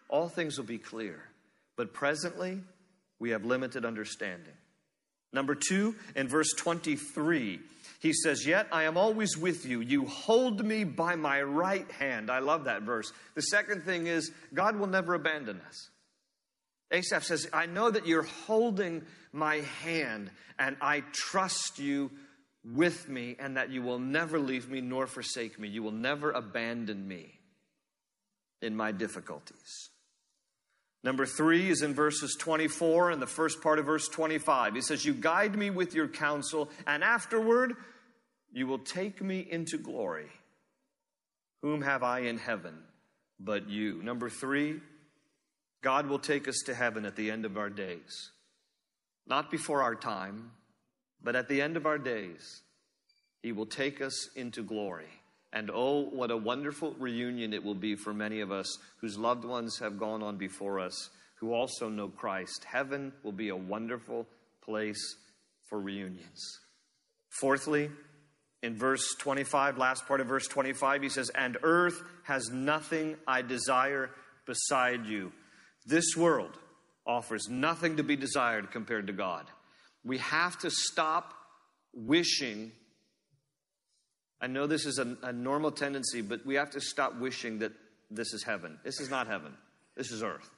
all 0.09 0.27
things 0.27 0.57
will 0.57 0.65
be 0.65 0.77
clear. 0.77 1.23
But 1.77 1.93
presently, 1.93 2.59
we 3.19 3.29
have 3.29 3.45
limited 3.45 3.85
understanding. 3.85 4.53
Number 5.33 5.55
two, 5.55 5.95
in 6.15 6.27
verse 6.27 6.51
23, 6.57 7.59
he 8.01 8.13
says, 8.13 8.45
Yet 8.45 8.67
I 8.71 8.83
am 8.83 8.97
always 8.97 9.37
with 9.37 9.65
you. 9.65 9.79
You 9.79 10.05
hold 10.05 10.65
me 10.65 10.83
by 10.83 11.15
my 11.15 11.41
right 11.41 11.89
hand. 11.91 12.29
I 12.29 12.39
love 12.39 12.65
that 12.65 12.81
verse. 12.81 13.13
The 13.35 13.41
second 13.43 13.83
thing 13.83 14.07
is, 14.07 14.31
God 14.53 14.75
will 14.75 14.87
never 14.87 15.13
abandon 15.13 15.61
us. 15.67 15.90
Asaph 16.91 17.23
says, 17.23 17.49
I 17.53 17.65
know 17.65 17.89
that 17.89 18.05
you're 18.05 18.23
holding 18.23 19.03
my 19.31 19.57
hand, 19.83 20.29
and 20.59 20.75
I 20.81 21.03
trust 21.13 21.79
you 21.79 22.11
with 22.63 23.07
me, 23.07 23.35
and 23.39 23.57
that 23.57 23.71
you 23.71 23.81
will 23.81 23.99
never 23.99 24.37
leave 24.39 24.69
me 24.69 24.81
nor 24.81 25.07
forsake 25.07 25.57
me. 25.57 25.67
You 25.67 25.83
will 25.83 25.91
never 25.91 26.31
abandon 26.31 27.07
me 27.07 27.39
in 28.61 28.75
my 28.75 28.91
difficulties. 28.91 29.89
Number 31.03 31.25
three 31.25 31.69
is 31.69 31.81
in 31.81 31.95
verses 31.95 32.35
24 32.39 33.09
and 33.09 33.21
the 33.21 33.27
first 33.27 33.61
part 33.61 33.79
of 33.79 33.85
verse 33.85 34.07
25. 34.07 34.75
He 34.75 34.81
says, 34.81 35.03
You 35.03 35.13
guide 35.13 35.57
me 35.57 35.71
with 35.71 35.95
your 35.95 36.07
counsel, 36.07 36.69
and 36.85 37.03
afterward 37.03 37.73
you 38.51 38.67
will 38.67 38.79
take 38.79 39.21
me 39.21 39.39
into 39.49 39.77
glory. 39.77 40.27
Whom 41.63 41.81
have 41.81 42.03
I 42.03 42.19
in 42.19 42.37
heaven 42.37 42.75
but 43.39 43.67
you? 43.67 44.03
Number 44.03 44.29
three, 44.29 44.79
God 45.81 46.07
will 46.07 46.19
take 46.19 46.47
us 46.47 46.59
to 46.65 46.75
heaven 46.75 47.05
at 47.05 47.15
the 47.15 47.31
end 47.31 47.45
of 47.45 47.57
our 47.57 47.69
days. 47.69 48.31
Not 49.27 49.49
before 49.49 49.81
our 49.81 49.95
time, 49.95 50.51
but 51.23 51.35
at 51.35 51.47
the 51.47 51.61
end 51.61 51.77
of 51.77 51.85
our 51.85 51.97
days, 51.97 52.61
He 53.41 53.51
will 53.51 53.65
take 53.65 54.01
us 54.01 54.29
into 54.35 54.63
glory. 54.63 55.09
And 55.53 55.69
oh, 55.73 56.01
what 56.03 56.31
a 56.31 56.37
wonderful 56.37 56.95
reunion 56.97 57.53
it 57.53 57.63
will 57.63 57.75
be 57.75 57.95
for 57.95 58.13
many 58.13 58.39
of 58.39 58.51
us 58.51 58.77
whose 58.97 59.17
loved 59.17 59.43
ones 59.43 59.79
have 59.79 59.99
gone 59.99 60.23
on 60.23 60.37
before 60.37 60.79
us, 60.79 61.09
who 61.35 61.53
also 61.53 61.89
know 61.89 62.07
Christ. 62.07 62.63
Heaven 62.63 63.11
will 63.23 63.33
be 63.33 63.49
a 63.49 63.55
wonderful 63.55 64.27
place 64.63 65.15
for 65.67 65.79
reunions. 65.79 66.59
Fourthly, 67.29 67.89
in 68.63 68.77
verse 68.77 69.15
25, 69.19 69.77
last 69.77 70.07
part 70.07 70.21
of 70.21 70.27
verse 70.27 70.47
25, 70.47 71.01
he 71.01 71.09
says, 71.09 71.29
And 71.33 71.57
earth 71.63 72.01
has 72.23 72.49
nothing 72.49 73.17
I 73.27 73.41
desire 73.41 74.11
beside 74.45 75.05
you. 75.05 75.31
This 75.85 76.15
world 76.15 76.57
offers 77.05 77.47
nothing 77.49 77.97
to 77.97 78.03
be 78.03 78.15
desired 78.15 78.71
compared 78.71 79.07
to 79.07 79.13
God. 79.13 79.45
We 80.03 80.19
have 80.19 80.57
to 80.59 80.69
stop 80.69 81.33
wishing. 81.93 82.71
I 84.39 84.47
know 84.47 84.67
this 84.67 84.85
is 84.85 84.99
a, 84.99 85.17
a, 85.23 85.33
normal 85.33 85.71
tendency, 85.71 86.21
but 86.21 86.45
we 86.45 86.55
have 86.55 86.71
to 86.71 86.81
stop 86.81 87.19
wishing 87.19 87.59
that 87.59 87.73
this 88.09 88.33
is 88.33 88.43
heaven. 88.43 88.79
This 88.83 88.99
is 88.99 89.09
not 89.09 89.27
heaven, 89.27 89.53
this 89.95 90.11
is 90.11 90.23
earth. 90.23 90.49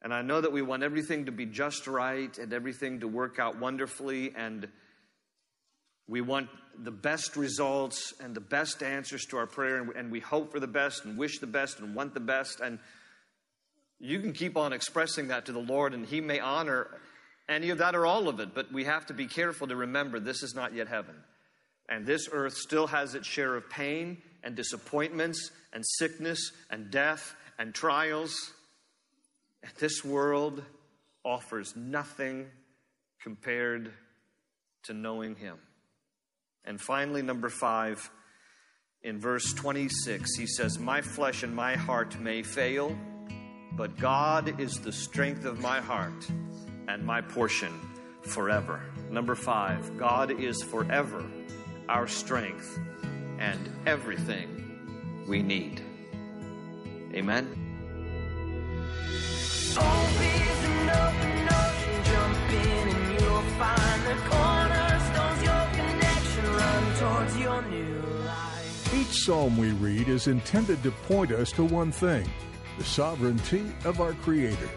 And 0.00 0.14
I 0.14 0.22
know 0.22 0.40
that 0.40 0.52
we 0.52 0.62
want 0.62 0.84
everything 0.84 1.26
to 1.26 1.32
be 1.32 1.44
just 1.44 1.88
right 1.88 2.36
and 2.38 2.52
everything 2.52 3.00
to 3.00 3.08
work 3.08 3.40
out 3.40 3.58
wonderfully 3.58 4.32
and 4.36 4.68
we 6.08 6.22
want 6.22 6.48
the 6.82 6.90
best 6.90 7.36
results 7.36 8.14
and 8.20 8.34
the 8.34 8.40
best 8.40 8.82
answers 8.82 9.26
to 9.26 9.36
our 9.36 9.46
prayer, 9.46 9.82
and 9.94 10.10
we 10.10 10.20
hope 10.20 10.50
for 10.50 10.58
the 10.58 10.66
best 10.66 11.04
and 11.04 11.18
wish 11.18 11.38
the 11.38 11.46
best 11.46 11.80
and 11.80 11.94
want 11.94 12.14
the 12.14 12.20
best. 12.20 12.60
And 12.60 12.78
you 14.00 14.20
can 14.20 14.32
keep 14.32 14.56
on 14.56 14.72
expressing 14.72 15.28
that 15.28 15.46
to 15.46 15.52
the 15.52 15.58
Lord, 15.58 15.94
and 15.94 16.06
He 16.06 16.20
may 16.20 16.40
honor 16.40 16.88
any 17.48 17.70
of 17.70 17.78
that 17.78 17.94
or 17.94 18.06
all 18.06 18.28
of 18.28 18.40
it, 18.40 18.54
but 18.54 18.72
we 18.72 18.84
have 18.84 19.06
to 19.06 19.14
be 19.14 19.26
careful 19.26 19.66
to 19.68 19.76
remember 19.76 20.20
this 20.20 20.42
is 20.42 20.54
not 20.54 20.74
yet 20.74 20.88
heaven. 20.88 21.14
And 21.88 22.06
this 22.06 22.28
earth 22.30 22.54
still 22.54 22.86
has 22.86 23.14
its 23.14 23.26
share 23.26 23.56
of 23.56 23.70
pain 23.70 24.18
and 24.44 24.54
disappointments 24.54 25.50
and 25.72 25.84
sickness 25.84 26.52
and 26.70 26.90
death 26.90 27.34
and 27.58 27.74
trials. 27.74 28.52
And 29.62 29.72
this 29.78 30.04
world 30.04 30.62
offers 31.24 31.74
nothing 31.74 32.46
compared 33.22 33.92
to 34.84 34.94
knowing 34.94 35.34
Him. 35.34 35.56
And 36.64 36.78
finally, 36.78 37.22
number 37.22 37.48
five, 37.48 38.10
in 39.02 39.18
verse 39.18 39.54
26, 39.54 40.36
he 40.36 40.46
says, 40.46 40.78
My 40.78 41.00
flesh 41.00 41.42
and 41.42 41.54
my 41.54 41.76
heart 41.76 42.20
may 42.20 42.42
fail, 42.42 42.96
but 43.78 43.96
God 43.96 44.60
is 44.60 44.80
the 44.80 44.90
strength 44.90 45.44
of 45.44 45.60
my 45.60 45.80
heart 45.80 46.28
and 46.88 47.06
my 47.06 47.20
portion 47.20 47.72
forever. 48.22 48.82
Number 49.08 49.36
five, 49.36 49.96
God 49.96 50.32
is 50.32 50.60
forever 50.64 51.24
our 51.88 52.08
strength 52.08 52.76
and 53.38 53.70
everything 53.86 55.24
we 55.28 55.42
need. 55.42 55.80
Amen. 57.14 57.54
Each 68.92 69.24
psalm 69.24 69.56
we 69.56 69.70
read 69.70 70.08
is 70.08 70.26
intended 70.26 70.82
to 70.82 70.90
point 70.90 71.30
us 71.30 71.52
to 71.52 71.62
one 71.62 71.92
thing 71.92 72.28
the 72.78 72.84
sovereignty 72.84 73.64
of 73.84 74.00
our 74.00 74.12
Creator. 74.14 74.68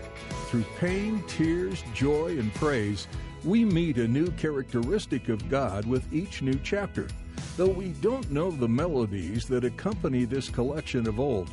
Through 0.48 0.66
pain, 0.80 1.24
tears, 1.28 1.84
joy, 1.94 2.38
and 2.40 2.54
praise, 2.56 3.08
we 3.44 3.64
meet 3.64 3.98
a 3.98 4.08
new 4.08 4.32
characteristic 4.32 5.30
of 5.30 5.50
God 5.50 5.86
with 5.86 6.12
each 6.12 6.42
new 6.42 6.60
chapter. 6.64 7.08
Though 7.58 7.70
we 7.70 7.90
don't 8.02 8.32
know 8.32 8.50
the 8.50 8.68
melodies 8.68 9.46
that 9.46 9.64
accompany 9.64 10.26
this 10.26 10.50
collection 10.50 11.08
of 11.08 11.20
old, 11.20 11.50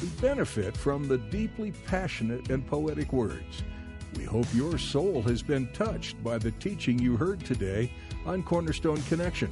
we 0.00 0.08
benefit 0.20 0.76
from 0.76 1.06
the 1.06 1.18
deeply 1.18 1.70
passionate 1.86 2.50
and 2.50 2.66
poetic 2.66 3.12
words. 3.12 3.62
We 4.16 4.24
hope 4.24 4.46
your 4.52 4.78
soul 4.78 5.22
has 5.22 5.40
been 5.40 5.72
touched 5.72 6.22
by 6.22 6.38
the 6.38 6.50
teaching 6.52 6.98
you 6.98 7.16
heard 7.16 7.44
today 7.44 7.92
on 8.26 8.42
Cornerstone 8.42 9.00
Connection. 9.02 9.50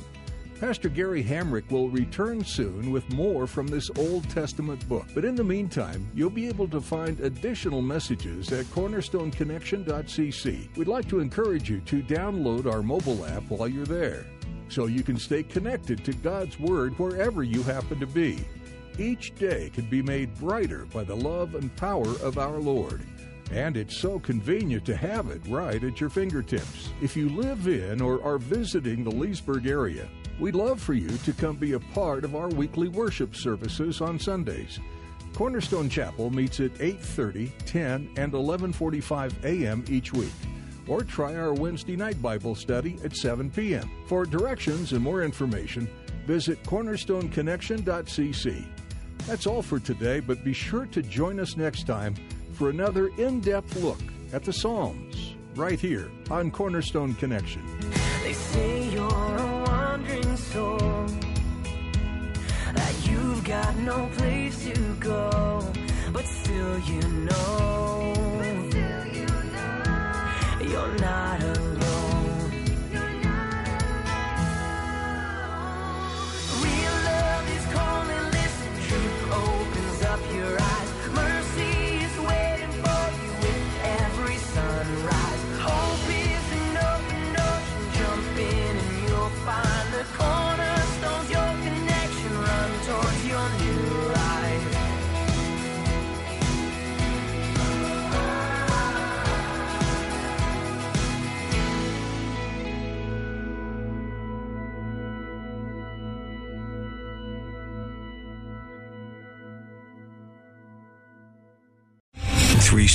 Pastor 0.61 0.91
Gary 0.91 1.25
Hamrick 1.25 1.71
will 1.71 1.89
return 1.89 2.45
soon 2.45 2.91
with 2.91 3.11
more 3.15 3.47
from 3.47 3.67
this 3.67 3.91
Old 3.97 4.29
Testament 4.29 4.87
book. 4.91 5.07
But 5.15 5.25
in 5.25 5.35
the 5.35 5.43
meantime, 5.43 6.07
you'll 6.15 6.29
be 6.29 6.49
able 6.49 6.69
to 6.69 6.83
find 6.83 7.19
additional 7.21 7.81
messages 7.81 8.53
at 8.53 8.67
cornerstoneconnection.cc. 8.67 10.77
We'd 10.77 10.87
like 10.87 11.09
to 11.09 11.21
encourage 11.21 11.71
you 11.71 11.81
to 11.81 12.03
download 12.03 12.71
our 12.71 12.83
mobile 12.83 13.25
app 13.25 13.45
while 13.45 13.69
you're 13.69 13.87
there. 13.87 14.27
so 14.69 14.87
you 14.87 15.03
can 15.03 15.19
stay 15.19 15.43
connected 15.43 16.05
to 16.05 16.13
God's 16.13 16.61
Word 16.61 16.97
wherever 16.99 17.43
you 17.43 17.63
happen 17.63 17.99
to 17.99 18.07
be. 18.07 18.45
Each 18.99 19.35
day 19.35 19.71
can 19.75 19.87
be 19.87 20.03
made 20.03 20.39
brighter 20.39 20.85
by 20.93 21.05
the 21.05 21.17
love 21.17 21.55
and 21.55 21.75
power 21.77 22.09
of 22.23 22.39
our 22.39 22.61
Lord. 22.61 23.03
And 23.51 23.77
it's 23.77 23.97
so 23.97 24.21
convenient 24.21 24.85
to 24.85 24.97
have 24.97 25.31
it 25.31 25.41
right 25.49 25.83
at 25.83 26.01
your 26.01 26.11
fingertips. 26.11 26.91
If 27.03 27.17
you 27.17 27.31
live 27.31 27.67
in 27.67 28.01
or 28.01 28.23
are 28.23 28.39
visiting 28.39 29.03
the 29.03 29.11
Leesburg 29.11 29.67
area, 29.67 30.09
we'd 30.41 30.55
love 30.55 30.81
for 30.81 30.95
you 30.95 31.09
to 31.09 31.33
come 31.33 31.57
be 31.57 31.75
a 31.75 31.81
part 31.81 32.25
of 32.25 32.35
our 32.35 32.49
weekly 32.49 32.89
worship 32.89 33.37
services 33.37 34.01
on 34.01 34.19
Sundays. 34.19 34.81
Cornerstone 35.35 35.89
Chapel 35.89 36.31
meets 36.31 36.59
at 36.61 36.73
8:30, 36.81 37.53
10, 37.67 38.11
and 38.17 38.33
11:45 38.33 39.45
a.m. 39.45 39.85
each 39.89 40.13
week. 40.13 40.33
Or 40.89 41.05
try 41.05 41.37
our 41.37 41.55
Wednesday 41.55 41.95
night 41.95 42.21
Bible 42.21 42.57
study 42.57 42.99
at 43.05 43.15
7 43.15 43.51
p.m. 43.51 43.89
For 44.07 44.25
directions 44.25 44.93
and 44.93 45.03
more 45.03 45.23
information, 45.23 45.89
visit 46.27 46.61
cornerstoneconnection.cc. 46.65 48.65
That's 49.27 49.47
all 49.47 49.63
for 49.63 49.79
today, 49.79 50.21
but 50.21 50.43
be 50.43 50.53
sure 50.53 50.87
to 50.87 51.03
join 51.03 51.39
us 51.39 51.57
next 51.57 51.87
time 51.87 52.17
for 52.55 52.71
another 52.71 53.09
in 53.19 53.41
depth 53.41 53.77
look 53.77 54.01
at 54.33 54.43
the 54.43 54.53
Psalms, 54.53 55.35
right 55.55 55.79
here 55.79 56.11
on 56.31 56.51
Cornerstone 56.51 57.15
Connection. 57.15 57.63
Soul, 60.41 60.81
uh, 60.81 62.73
that 62.73 62.95
you've 63.09 63.45
got 63.45 63.77
no 63.77 64.09
place 64.17 64.65
to 64.65 64.95
go, 64.99 65.63
but 66.13 66.25
still 66.25 66.79
you 66.81 67.03
know, 67.29 68.15
you're 70.61 70.99
not 70.99 71.43